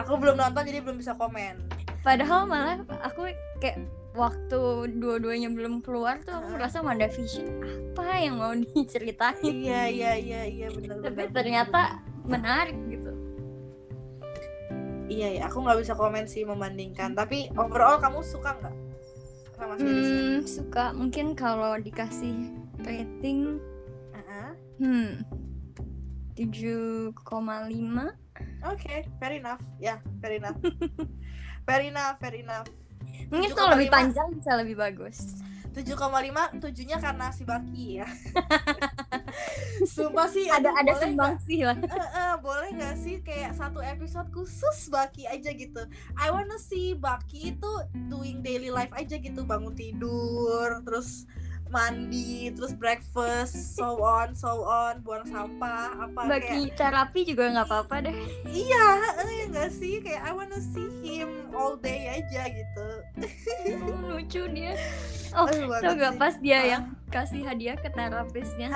aku 0.00 0.16
belum 0.16 0.40
nonton 0.40 0.64
jadi 0.64 0.80
belum 0.80 0.96
bisa 0.96 1.12
komen. 1.20 1.60
Padahal 2.00 2.48
malah 2.48 2.80
aku 3.04 3.28
kayak 3.60 3.84
waktu 4.16 4.94
dua-duanya 5.02 5.50
belum 5.50 5.82
keluar 5.82 6.22
tuh 6.22 6.38
aku 6.38 6.54
merasa 6.54 6.78
WandaVision 6.78 7.50
apa 7.92 8.24
yang 8.24 8.40
mau 8.40 8.56
diceritain? 8.62 9.42
Iya 9.44 9.82
iya 9.92 10.12
iya 10.16 10.42
iya 10.48 10.68
benar 10.72 11.04
tapi 11.04 11.28
ternyata 11.28 12.00
menarik 12.24 12.78
gitu. 12.88 13.12
Iya 15.12 15.28
ya 15.36 15.42
aku 15.52 15.60
nggak 15.60 15.84
bisa 15.84 15.92
komen 15.92 16.24
sih 16.24 16.48
membandingkan. 16.48 17.12
Tapi 17.12 17.52
overall 17.60 18.00
kamu 18.00 18.24
suka 18.24 18.56
nggak 18.56 18.83
sama 19.64 19.74
hmm, 19.80 20.44
suka 20.44 20.84
mungkin 20.92 21.32
kalau 21.32 21.80
dikasih 21.80 22.52
rating 22.84 23.56
Uh-uh. 24.12 24.52
hmm 24.78 25.24
7,5 26.34 27.14
Oke, 28.66 29.06
fair 29.22 29.38
enough. 29.38 29.62
Ya, 29.78 30.02
fair 30.18 30.42
enough. 30.42 30.58
fair 31.68 31.82
enough, 31.86 32.18
fair 32.18 32.34
enough. 32.42 32.66
mungkin 33.30 33.54
7,5. 33.54 33.56
kalau 33.56 33.70
lebih 33.78 33.90
panjang 33.94 34.28
bisa 34.34 34.52
lebih 34.58 34.74
bagus 34.74 35.18
7,5 35.74 36.62
tujuhnya 36.62 37.02
karena 37.02 37.34
si 37.34 37.42
Baki 37.42 37.98
ya. 37.98 38.06
Sumpah 39.84 40.28
sih 40.30 40.46
ada 40.46 40.70
aduh, 40.70 40.80
ada 40.80 40.92
boleh 40.94 41.02
sumbang 41.02 41.34
sih 41.42 41.60
lah 41.66 41.76
eh, 41.76 42.08
eh, 42.14 42.34
boleh 42.38 42.68
gak 42.78 42.94
sih 42.98 43.20
kayak 43.20 43.52
satu 43.58 43.82
episode 43.82 44.28
khusus 44.30 44.88
Baki 44.88 45.26
aja 45.26 45.50
gitu. 45.52 45.82
I 46.14 46.30
wanna 46.30 46.56
see 46.56 46.94
Baki 46.94 47.58
itu 47.58 47.72
doing 48.08 48.40
daily 48.40 48.70
life 48.70 48.94
aja 48.94 49.18
gitu, 49.18 49.42
bangun 49.42 49.74
tidur, 49.74 50.80
terus 50.86 51.26
mandi, 51.74 52.30
terus 52.50 52.70
breakfast, 52.72 53.74
so 53.74 53.98
on, 53.98 54.30
so 54.32 54.62
on, 54.62 55.02
buang 55.02 55.26
sampah, 55.26 55.90
apa 56.00 56.20
kayak 56.20 56.30
bagi 56.30 56.62
terapi 56.72 57.20
juga 57.24 57.50
nggak 57.50 57.66
apa-apa 57.66 57.96
deh 58.00 58.14
Iya, 58.46 58.86
eh, 59.18 59.32
ya 59.34 59.44
nggak 59.50 59.70
sih? 59.70 59.98
Kayak 59.98 60.22
I 60.22 60.32
wanna 60.32 60.60
see 60.62 60.86
him 61.02 61.28
all 61.50 61.74
day 61.74 62.22
aja 62.22 62.46
gitu. 62.46 62.86
Oh, 63.82 63.98
lucu 64.14 64.46
dia 64.48 64.78
Oh, 65.34 65.50
Aduh, 65.50 65.66
banget 65.66 65.82
tau 65.82 65.94
gak 65.98 66.12
sih. 66.14 66.20
pas 66.22 66.34
dia 66.38 66.54
Ah. 66.54 66.64
yang 66.68 66.84
kasih 67.10 67.42
hadiah 67.42 67.74
ke 67.74 67.88
terapisnya 67.88 68.70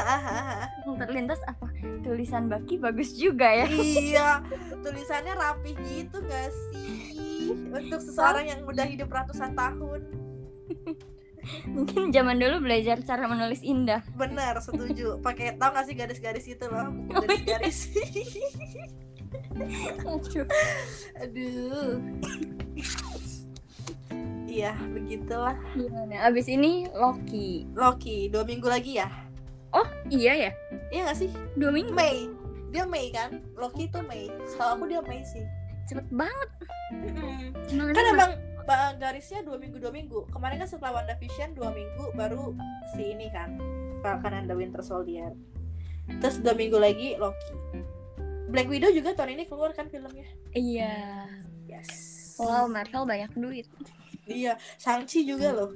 yang 0.83 0.99
terlintas 0.99 1.39
apa 1.45 1.71
tulisan 2.01 2.47
Baki 2.47 2.79
bagus 2.79 3.15
juga 3.15 3.47
ya 3.47 3.67
iya, 3.71 4.43
tulisannya 4.83 5.35
rapih 5.35 5.79
gitu 5.81 6.19
gak 6.21 6.51
sih? 6.51 7.55
Untuk 7.71 8.03
seseorang 8.03 8.45
yang 8.45 8.61
udah 8.63 8.85
hidup 8.85 9.07
ratusan 9.09 9.55
tahun. 9.55 10.03
mungkin 11.75 12.11
zaman 12.11 12.37
dulu 12.37 12.61
belajar 12.61 13.01
cara 13.01 13.25
menulis 13.25 13.61
indah 13.61 14.03
Bener, 14.13 14.59
setuju. 14.59 15.17
Pakai 15.27 15.55
tau 15.55 15.71
gak 15.71 15.85
sih 15.85 15.95
garis-garis 15.95 16.47
itu 16.47 16.65
loh? 16.65 16.89
Buku 17.07 17.23
Garis-garis. 17.23 17.79
Aduh. 20.05 20.47
Aduh. 21.19 22.01
Iya, 24.49 24.73
begitulah. 24.91 25.57
gimana 25.73 26.25
abis 26.25 26.49
ini 26.49 26.89
Loki 26.91 27.69
Loki, 27.73 28.27
dua 28.29 28.43
minggu 28.43 28.65
lagi 28.65 28.97
ya? 28.97 29.09
oh 29.71 29.85
iya 30.09 30.49
ya 30.49 30.51
Iya 30.89 31.01
gak 31.07 31.19
sih? 31.19 31.29
dua 31.55 31.69
minggu 31.69 31.93
Mei. 31.93 32.33
Dia 32.69 32.85
Mei 32.85 33.09
kan? 33.09 33.45
Loki 33.55 33.87
itu 33.87 34.01
Mei. 34.03 34.33
Setahu 34.45 34.81
aku 34.81 34.85
dia 34.89 35.01
Mei 35.03 35.21
sih. 35.23 35.45
cepet 35.85 36.05
banget 36.11 36.49
kan 37.69 37.93
Emang 37.93 37.93
emang 37.93 38.33
ba- 38.33 38.41
garisnya 38.99 39.41
dua 39.45 39.57
minggu 39.57 39.81
dua 39.81 39.93
minggu. 39.93 40.29
Kemarin 40.29 40.61
kan 40.61 40.69
setelah 40.69 41.01
WandaVision 41.01 41.57
dua 41.57 41.73
minggu 41.73 42.13
baru 42.13 42.53
si 42.93 43.17
ini 43.17 43.33
kan 43.33 43.57
Falcon 44.05 44.35
and 44.37 44.47
the 44.51 44.57
Winter 44.57 44.85
Soldier. 44.85 45.33
Terus 46.21 46.41
dua 46.41 46.53
minggu 46.57 46.77
lagi 46.77 47.17
Loki. 47.17 47.55
Black 48.49 48.69
Widow 48.69 48.89
juga 48.89 49.13
tahun 49.13 49.37
ini 49.37 49.45
keluar 49.45 49.77
kan 49.77 49.93
filmnya? 49.93 50.25
Iya. 50.57 51.29
Yes. 51.69 51.93
Wow 52.41 52.69
Marvel 52.69 53.05
banyak 53.05 53.33
duit. 53.37 53.69
Iya 54.25 54.57
Shang-Chi 54.81 55.25
juga 55.25 55.53
loh. 55.53 55.73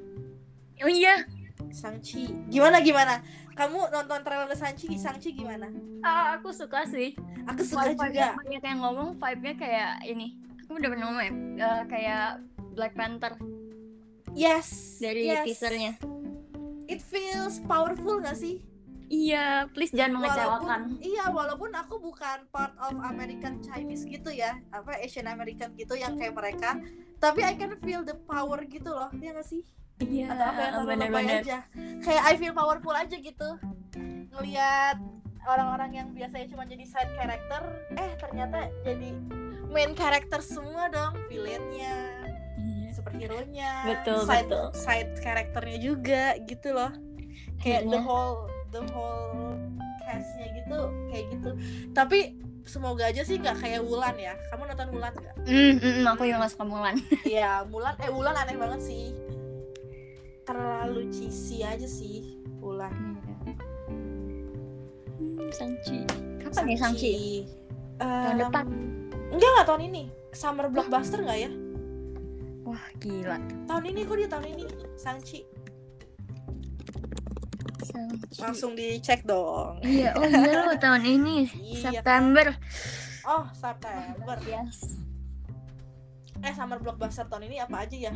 Oh 0.80 0.90
iya. 0.90 1.24
Shang-Chi. 1.72 2.48
Gimana 2.48 2.80
gimana? 2.80 3.20
Kamu 3.52 3.92
nonton 3.92 4.20
trailer 4.24 4.48
Shang-Chi 4.56 4.96
Shang-Chi 4.96 5.36
gimana? 5.36 5.68
Ah, 6.00 6.36
aku 6.40 6.48
suka 6.52 6.84
sih. 6.88 7.12
Aku 7.48 7.60
suka 7.64 7.92
Walaupun 7.92 8.08
juga. 8.12 8.36
banyak 8.38 8.62
yang 8.64 8.80
ngomong 8.80 9.08
vibe-nya 9.20 9.54
kayak 9.60 9.92
ini. 10.08 10.36
Aku 10.64 10.80
udah 10.80 10.88
pernah 10.88 11.04
ngomong 11.12 11.24
ya 11.24 11.32
eh, 11.60 11.82
kayak 11.90 12.28
Black 12.72 12.96
Panther? 12.96 13.36
Yes 14.32 14.98
dari 14.98 15.28
yes. 15.28 15.44
teasernya. 15.44 15.92
It 16.88 17.04
feels 17.04 17.60
powerful 17.68 18.20
gak 18.24 18.36
sih? 18.36 18.64
Iya 19.12 19.68
please 19.76 19.92
jangan 19.92 20.24
mengecewakan. 20.24 20.80
Walaupun 20.96 21.04
iya 21.04 21.24
walaupun 21.28 21.70
aku 21.76 22.00
bukan 22.00 22.48
part 22.48 22.72
of 22.80 22.96
American 23.04 23.60
Chinese 23.60 24.08
gitu 24.08 24.32
ya 24.32 24.56
apa 24.72 24.96
Asian 25.04 25.28
American 25.28 25.76
gitu 25.76 25.92
yang 25.92 26.16
kayak 26.16 26.32
mereka 26.32 26.80
tapi 27.20 27.44
I 27.44 27.52
can 27.54 27.76
feel 27.84 28.00
the 28.00 28.16
power 28.24 28.64
gitu 28.64 28.88
loh 28.88 29.12
ya 29.20 29.36
gak 29.36 29.44
sih? 29.44 29.62
Iya 30.00 30.32
atau 30.32 30.44
apa 30.48 30.60
yang 30.64 30.72
kamu 30.72 30.80
lebay 30.80 30.96
bener-bener 30.96 31.40
aja. 31.44 31.58
Kayak 32.00 32.22
I 32.24 32.34
feel 32.40 32.56
powerful 32.56 32.96
aja 32.96 33.16
gitu. 33.20 33.50
Ngelihat 34.32 34.96
orang-orang 35.44 35.90
yang 35.92 36.08
biasanya 36.16 36.46
cuma 36.48 36.64
jadi 36.64 36.84
side 36.88 37.12
character 37.18 37.62
eh 38.00 38.16
ternyata 38.16 38.72
jadi 38.80 39.10
main 39.68 39.92
character 39.92 40.40
semua 40.40 40.88
dong 40.88 41.20
villainnya. 41.28 42.21
Superhero 43.02 43.42
nya 43.50 43.82
Betul, 43.82 44.22
side 44.22 44.46
betul. 44.46 44.66
side 44.70 45.12
karakternya 45.18 45.78
juga 45.82 46.24
gitu 46.46 46.70
loh. 46.70 46.94
Kayak 47.58 47.90
the 47.90 47.98
Akhirnya. 47.98 48.00
whole 48.06 48.38
the 48.70 48.82
whole 48.94 49.58
castnya 49.98 50.46
gitu 50.54 50.78
kayak 51.10 51.24
gitu. 51.34 51.50
Tapi 51.90 52.18
semoga 52.62 53.10
aja 53.10 53.26
sih 53.26 53.42
nggak 53.42 53.58
kayak 53.58 53.82
Wulan 53.82 54.14
ya. 54.14 54.38
Kamu 54.54 54.70
nonton 54.70 54.88
Wulan 54.94 55.10
nggak? 55.18 55.34
Mm, 55.42 55.74
mm, 55.82 55.92
mm, 55.98 56.06
aku 56.14 56.22
juga 56.30 56.46
suka 56.46 56.62
Mulan. 56.62 56.94
Iya 57.26 57.66
Mulan 57.66 57.94
eh 57.98 58.10
Wulan 58.10 58.38
aneh 58.38 58.54
banget 58.54 58.80
sih. 58.86 59.10
Terlalu 60.46 61.10
cheesy 61.10 61.66
aja 61.66 61.86
sih 61.86 62.38
Wulan. 62.62 63.18
Hmm, 65.18 65.50
Shang-Chi. 65.50 66.06
Kapan 66.38 66.70
ya 66.70 66.76
Shang-Chi? 66.78 67.14
Tahun 67.98 68.38
depan. 68.38 68.66
enggak 69.34 69.50
nggak 69.58 69.66
tahun 69.66 69.82
ini. 69.90 70.02
Summer 70.32 70.66
blockbuster 70.66 71.18
nggak 71.20 71.40
ya 71.44 71.50
wah 72.72 72.86
gila. 72.96 73.36
Tahun 73.68 73.84
ini 73.84 74.00
kok 74.02 74.16
dia 74.16 74.28
tahun 74.28 74.46
ini? 74.50 74.64
Shang-Chi 74.96 75.40
langsung 78.40 78.72
dicek 78.72 79.22
dong. 79.22 79.78
Iya 79.82 80.16
oh 80.16 80.24
iya 80.24 80.64
loh 80.64 80.76
tahun 80.82 81.02
ini 81.04 81.36
Iya. 81.52 81.90
September. 81.92 82.46
Oh 83.22 83.44
September. 83.52 84.36
Yes. 84.42 84.98
Eh 86.40 86.52
summer 86.52 86.80
blockbuster 86.80 87.28
tahun 87.28 87.46
ini 87.46 87.60
apa 87.60 87.84
aja 87.84 88.10
ya? 88.10 88.14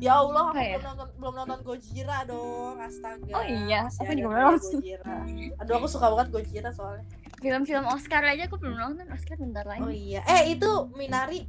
Ya 0.00 0.16
Allah 0.16 0.48
aku 0.48 0.56
ya? 0.56 0.80
belum 0.80 0.84
nonton 0.86 1.08
belum 1.18 1.34
nonton 1.34 1.58
Gojira 1.60 2.24
dong 2.24 2.80
astaga. 2.80 3.32
Oh 3.34 3.44
iya, 3.44 3.84
Masih 3.84 4.00
aku 4.00 4.12
juga 4.14 4.28
belum 4.30 4.44
nonton. 4.48 4.70
Gojira. 4.80 5.14
Aduh 5.60 5.74
aku 5.76 5.88
suka 5.90 6.06
banget 6.08 6.28
Gojira 6.30 6.70
soalnya. 6.72 7.04
Film-film 7.40 7.84
Oscar 7.84 8.22
aja 8.24 8.42
aku 8.46 8.56
belum 8.56 8.76
nonton 8.76 9.06
Oscar 9.12 9.36
bentar 9.36 9.64
lagi. 9.66 9.82
Oh 9.82 9.92
iya. 9.92 10.20
Eh 10.24 10.56
itu 10.56 10.70
Minari 10.94 11.44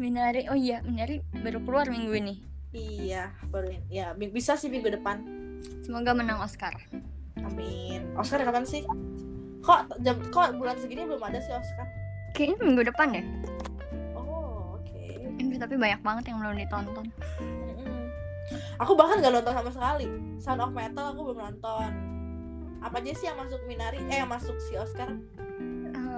Minari 0.00 0.48
oh 0.48 0.56
iya 0.56 0.80
Minari 0.80 1.20
baru 1.44 1.60
keluar 1.60 1.84
minggu 1.92 2.16
ini 2.16 2.34
iya 2.72 3.36
baru 3.52 3.68
ya 3.92 4.16
bisa 4.16 4.56
sih 4.56 4.72
minggu 4.72 4.88
depan 4.96 5.20
semoga 5.84 6.16
menang 6.16 6.40
Oscar 6.40 6.72
amin 7.36 8.08
Oscar 8.16 8.40
kapan 8.40 8.64
sih 8.64 8.80
kok 9.60 9.92
jam 10.00 10.16
kok 10.32 10.56
bulan 10.56 10.80
segini 10.80 11.04
belum 11.04 11.20
ada 11.20 11.36
sih 11.44 11.52
Oscar 11.52 11.84
kayaknya 12.32 12.56
minggu 12.64 12.82
depan 12.88 13.12
deh 13.12 13.24
oh 14.16 14.80
oke 14.80 15.04
Ini 15.36 15.60
tapi 15.60 15.76
banyak 15.76 16.00
banget 16.00 16.24
yang 16.32 16.40
belum 16.40 16.56
ditonton. 16.56 17.06
Aku 18.80 18.96
bahkan 18.96 19.20
gak 19.20 19.32
nonton 19.32 19.52
sama 19.52 19.70
sekali. 19.72 20.06
Sound 20.40 20.64
of 20.64 20.72
Metal 20.72 21.12
aku 21.12 21.20
belum 21.32 21.38
nonton. 21.38 21.90
Apa 22.80 22.96
aja 23.00 23.12
sih 23.12 23.28
yang 23.28 23.36
masuk 23.36 23.60
Minari? 23.68 24.00
Eh 24.08 24.20
yang 24.24 24.28
masuk 24.28 24.56
si 24.68 24.76
Oscar? 24.76 25.12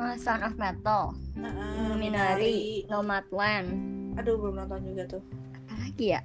Eh, 0.04 0.16
Sound 0.16 0.42
of 0.42 0.54
Metal 0.54 1.14
Nah, 1.34 1.94
Minari 1.94 2.84
Nomadland 2.86 3.68
Aduh 4.14 4.36
belum 4.36 4.58
nonton 4.58 4.82
juga 4.84 5.06
tuh. 5.08 5.22
apa 5.62 5.74
lagi 5.80 6.06
ya 6.10 6.20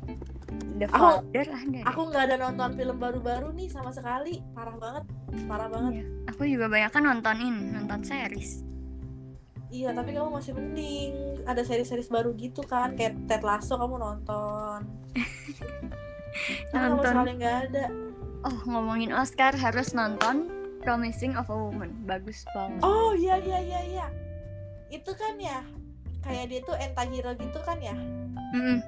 The 0.74 0.86
Aku- 0.86 1.22
Father 1.24 1.46
ada 1.46 1.66
deh. 1.66 1.84
Aku 1.84 2.02
nggak 2.06 2.24
ada 2.26 2.36
nonton 2.40 2.70
film 2.74 2.98
baru-baru 2.98 3.52
nih 3.52 3.68
sama 3.68 3.90
sekali. 3.90 4.40
Parah 4.52 4.76
banget. 4.76 5.04
Parah 5.44 5.68
banget. 5.68 5.92
Iya. 5.94 6.06
aku 6.28 6.42
juga 6.46 6.66
banyak 6.68 6.90
kan 6.90 7.04
nontonin 7.04 7.56
nonton 7.74 8.02
series 8.02 8.62
Iya 9.68 9.92
tapi 9.92 10.12
kamu 10.12 10.32
masih 10.32 10.54
mending. 10.54 11.12
Ada 11.44 11.62
seri-series 11.62 12.08
baru 12.08 12.32
gitu 12.34 12.62
kan. 12.62 12.94
Kayak 12.94 13.20
Ted 13.26 13.42
Lasso 13.42 13.76
kamu 13.76 13.96
nonton. 13.98 14.80
Karena 16.70 16.88
kamu 16.88 16.96
Nonton. 16.96 17.12
sekali 17.14 17.34
nggak 17.36 17.58
ada. 17.66 17.86
oh 18.46 18.58
ngomongin 18.66 19.12
Oscar 19.12 19.52
harus 19.54 19.92
nonton 19.92 20.48
Promising 20.88 21.36
of 21.36 21.52
a 21.52 21.58
Woman. 21.60 21.92
Bagus 22.08 22.48
banget. 22.56 22.80
Oh 22.80 23.12
iya 23.12 23.36
iya 23.44 23.60
iya 23.60 23.80
iya. 23.84 24.08
Itu 24.88 25.12
kan 25.20 25.36
ya. 25.36 25.60
Kayak 26.24 26.46
dia 26.48 26.60
tuh 26.64 26.80
anti-hero 26.80 27.36
gitu 27.36 27.60
kan 27.60 27.76
ya. 27.84 27.92
Ah, 28.56 28.80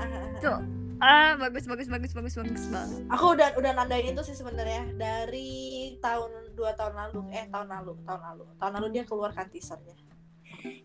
ah. 0.00 0.40
Tuh. 0.40 0.60
ah 1.04 1.36
bagus 1.36 1.68
bagus 1.68 1.84
bagus 1.90 2.16
bagus 2.16 2.32
bagus 2.40 2.64
banget. 2.72 3.00
Aku 3.12 3.36
udah 3.36 3.52
udah 3.60 3.76
nandain 3.76 4.08
itu 4.08 4.24
sih 4.24 4.32
sebenarnya. 4.32 4.88
Dari 4.96 5.52
tahun 6.00 6.56
dua 6.56 6.72
tahun 6.80 6.96
lalu. 6.96 7.28
Eh 7.36 7.44
tahun 7.52 7.68
lalu 7.68 7.92
tahun 8.08 8.20
lalu. 8.24 8.44
Tahun 8.56 8.72
lalu 8.80 8.88
dia 8.96 9.04
keluarkan 9.04 9.44
teasernya. 9.52 10.00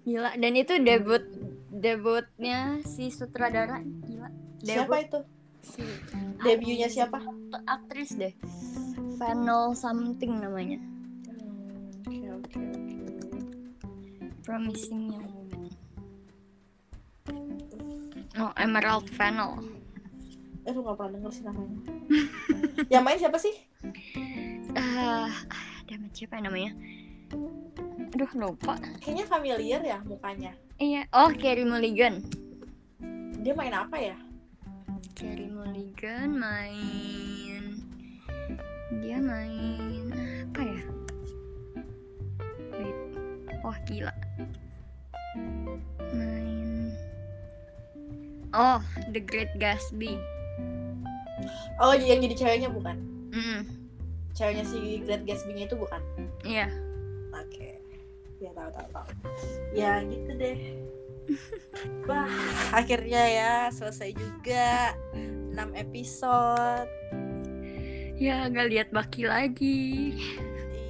Gila. 0.04 0.36
Dan 0.36 0.60
itu 0.60 0.76
debut 0.84 1.24
debutnya 1.72 2.84
si 2.84 3.08
sutradara. 3.15 3.80
Gila. 3.80 4.28
Siapa 4.60 4.91
debut 4.91 5.00
itu? 5.08 5.19
si 5.63 5.84
debutnya 6.43 6.91
siapa? 6.91 7.24
Aktris 7.63 8.19
deh 8.19 8.36
Vanel 9.20 9.76
something 9.76 10.40
namanya. 10.40 10.80
Hmm, 11.28 11.92
oke 12.00 12.18
oke 12.40 12.60
oke. 12.64 13.40
Promising 14.48 15.12
young 15.12 15.28
woman 15.36 15.50
oh 18.40 18.52
Emerald 18.56 19.08
Fennel. 19.12 19.60
Eh 20.64 20.72
lu 20.72 20.82
gak 20.88 20.96
pernah 20.96 21.12
denger 21.20 21.32
sih 21.36 21.44
namanya. 21.44 21.80
Yang 22.94 23.04
main 23.04 23.20
siapa 23.20 23.38
sih? 23.38 23.56
Ah 24.74 25.32
damat 25.86 26.12
siapa 26.16 26.40
ya 26.40 26.48
namanya? 26.48 26.72
Aduh 28.16 28.32
lupa. 28.40 28.80
Kayaknya 29.04 29.26
familiar 29.28 29.82
ya 29.84 29.98
mukanya. 30.08 30.52
Iya 30.80 31.06
oh 31.12 31.30
Carey 31.36 31.68
Mulligan. 31.68 32.24
Dia 33.44 33.54
main 33.56 33.76
apa 33.76 33.98
ya? 34.00 34.16
Carey 35.16 35.52
Mulligan 35.52 36.40
main 36.40 37.59
dia 38.97 39.21
main 39.21 40.10
apa 40.49 40.62
ya? 40.65 40.84
Wait. 42.73 42.97
Wah 43.62 43.78
gila. 43.86 44.13
Main. 46.10 46.93
Oh 48.49 48.82
The 49.13 49.21
Great 49.21 49.54
Gatsby. 49.62 50.17
Oh 51.78 51.93
yang 51.93 52.19
jadi 52.25 52.36
ceweknya 52.36 52.69
bukan? 52.73 52.97
Mm 53.30 53.80
ceweknya 54.39 54.63
si 54.63 55.04
Great 55.04 55.28
Gatsby-nya 55.28 55.67
itu 55.67 55.75
bukan? 55.75 55.99
Iya. 56.47 56.71
Oke. 57.36 57.75
Ya 58.39 58.56
tahu 58.56 58.71
tahu 58.71 58.88
tahu. 58.95 59.08
Ya 59.75 59.99
gitu 60.08 60.32
deh. 60.39 60.58
Wah 62.08 62.32
akhirnya 62.71 63.23
ya 63.28 63.54
selesai 63.67 64.15
juga. 64.15 64.95
6 65.52 65.75
episode 65.75 66.88
ya 68.20 68.52
nggak 68.52 68.68
lihat 68.68 68.88
Baki 68.92 69.24
lagi. 69.24 70.14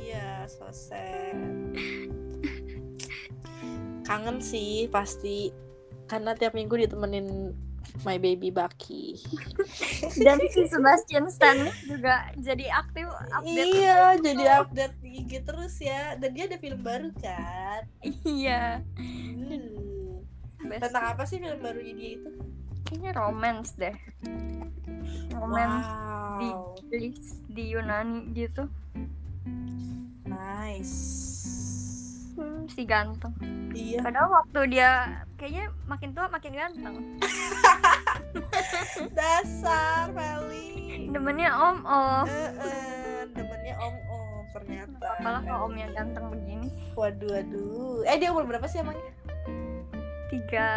Iya 0.03 0.49
selesai. 0.49 1.37
Kangen 4.03 4.41
sih 4.41 4.89
pasti. 4.89 5.53
Karena 6.09 6.33
tiap 6.33 6.57
minggu 6.57 6.73
ditemenin 6.73 7.53
my 8.01 8.17
baby 8.17 8.49
Baki. 8.49 9.21
Dan 10.25 10.41
si 10.49 10.65
Sebastian 10.65 11.29
Stan 11.29 11.69
juga 11.85 12.33
jadi 12.41 12.65
aktif 12.73 13.05
update 13.29 13.69
iya 13.77 14.17
jadi 14.17 14.43
update 14.65 14.95
di 15.05 15.09
IG 15.21 15.31
terus 15.45 15.77
ya. 15.77 16.17
Dan 16.17 16.33
dia 16.33 16.49
ada 16.49 16.57
film 16.57 16.81
baru 16.81 17.13
kan? 17.21 17.85
Iya. 18.25 18.81
Hmm. 18.97 19.99
Best. 20.59 20.91
tentang 20.91 21.05
apa 21.15 21.23
sih 21.23 21.39
film 21.39 21.59
barunya 21.63 21.93
dia 21.95 22.09
itu 22.19 22.29
kayaknya 22.89 23.11
romance 23.13 23.77
deh. 23.77 23.93
Romance 25.29 25.85
wow. 25.85 26.73
Di 26.89 27.13
di 27.53 27.63
Yunani 27.69 28.33
gitu. 28.33 28.65
Nice. 30.25 30.97
Hmm, 32.33 32.65
si 32.65 32.81
ganteng. 32.89 33.37
Iya. 33.77 34.01
Padahal 34.01 34.41
waktu 34.41 34.73
dia 34.73 35.21
kayaknya 35.37 35.69
makin 35.85 36.17
tua 36.17 36.25
makin 36.33 36.53
ganteng. 36.57 36.95
Dasar 39.17 40.09
Feli 40.09 41.09
demennya 41.09 41.49
om 41.53 41.77
om 41.85 42.25
Eh, 42.25 43.21
demennya 43.33 43.75
om 43.81 43.95
om 44.09 44.43
ternyata 44.49 45.05
apalah 45.21 45.41
kalau 45.45 45.69
omnya 45.69 45.93
ganteng 45.93 46.25
begini. 46.33 46.73
Waduh 46.97 47.29
waduh. 47.37 48.01
Eh 48.09 48.17
dia 48.17 48.33
umur 48.33 48.49
berapa 48.49 48.65
sih 48.65 48.81
emangnya? 48.81 49.13
Tiga 50.29 50.67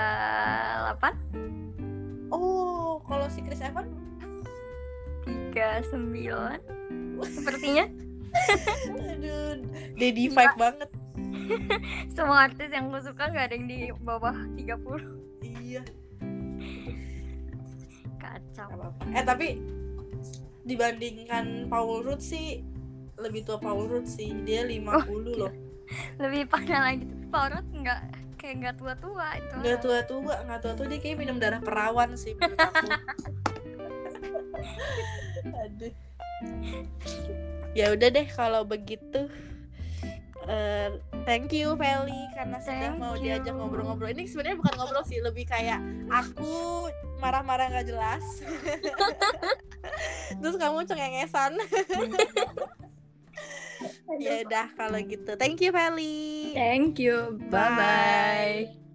delapan 0.85 1.17
oh 2.33 3.05
kalau 3.05 3.29
si 3.29 3.45
Chris 3.45 3.61
Evans? 3.61 3.93
tiga 5.53 5.85
sembilan. 5.87 6.59
Sepertinya. 7.37 7.87
Aduh 8.89 9.61
daddy 9.95 10.33
vibe 10.33 10.57
banget. 10.57 10.91
Semua 12.17 12.49
artis 12.49 12.73
yang 12.73 12.89
gue 12.89 13.01
suka 13.05 13.29
gak 13.29 13.53
ada 13.53 13.55
yang 13.55 13.69
di 13.69 13.93
bawah 14.01 14.33
30 14.57 14.65
iya. 15.61 15.85
Kacau. 18.17 18.97
Eh 19.13 19.25
tapi 19.27 19.61
dibandingkan 20.65 21.69
Paul 21.69 22.07
Rudd 22.07 22.25
sih 22.25 22.65
lebih 23.21 23.45
tua 23.45 23.61
Paul 23.61 23.93
Rudd 23.93 24.09
sih. 24.09 24.33
Dia 24.49 24.65
50 24.65 25.37
loh. 25.37 25.53
Lebih 26.17 26.49
parah 26.49 26.81
lagi. 26.93 27.05
Tapi 27.05 27.27
Paurot 27.29 27.67
nggak 27.69 28.01
kayak 28.43 28.55
nggak 28.59 28.77
tua-tua 28.83 29.27
itu. 29.39 29.55
Nggak 29.63 29.79
tua-tua 29.79 30.35
nggak 30.43 30.61
tua-tua 30.67 30.87
dia 30.91 30.99
kayak 30.99 31.17
minum 31.23 31.39
darah 31.39 31.63
perawan 31.63 32.19
sih 32.19 32.35
menurut 32.35 32.59
aku. 32.59 32.87
Aduh. 35.63 35.95
Ya 37.73 37.95
udah 37.95 38.09
deh 38.11 38.27
kalau 38.35 38.67
begitu 38.67 39.31
Eh, 40.43 40.91
thank 41.23 41.55
you 41.55 41.79
Feli 41.79 42.27
karena 42.35 42.59
sudah 42.59 42.99
mau 42.99 43.15
you. 43.15 43.31
diajak 43.31 43.55
ngobrol-ngobrol. 43.55 44.11
Ini 44.11 44.27
sebenarnya 44.27 44.59
bukan 44.59 44.75
ngobrol 44.75 45.05
sih 45.07 45.23
lebih 45.23 45.47
kayak 45.47 45.79
aku 46.11 46.91
marah-marah 47.23 47.71
nggak 47.71 47.87
jelas. 47.87 48.43
Terus 50.43 50.59
kamu 50.59 50.83
cengengesan 50.83 51.55
ya 54.21 54.45
udah 54.45 54.67
kalau 54.77 54.99
gitu. 55.03 55.35
Thank 55.39 55.65
you 55.65 55.71
Feli. 55.75 56.53
Thank 56.55 57.01
you. 57.01 57.41
Bye 57.51 57.71
bye 57.75 58.92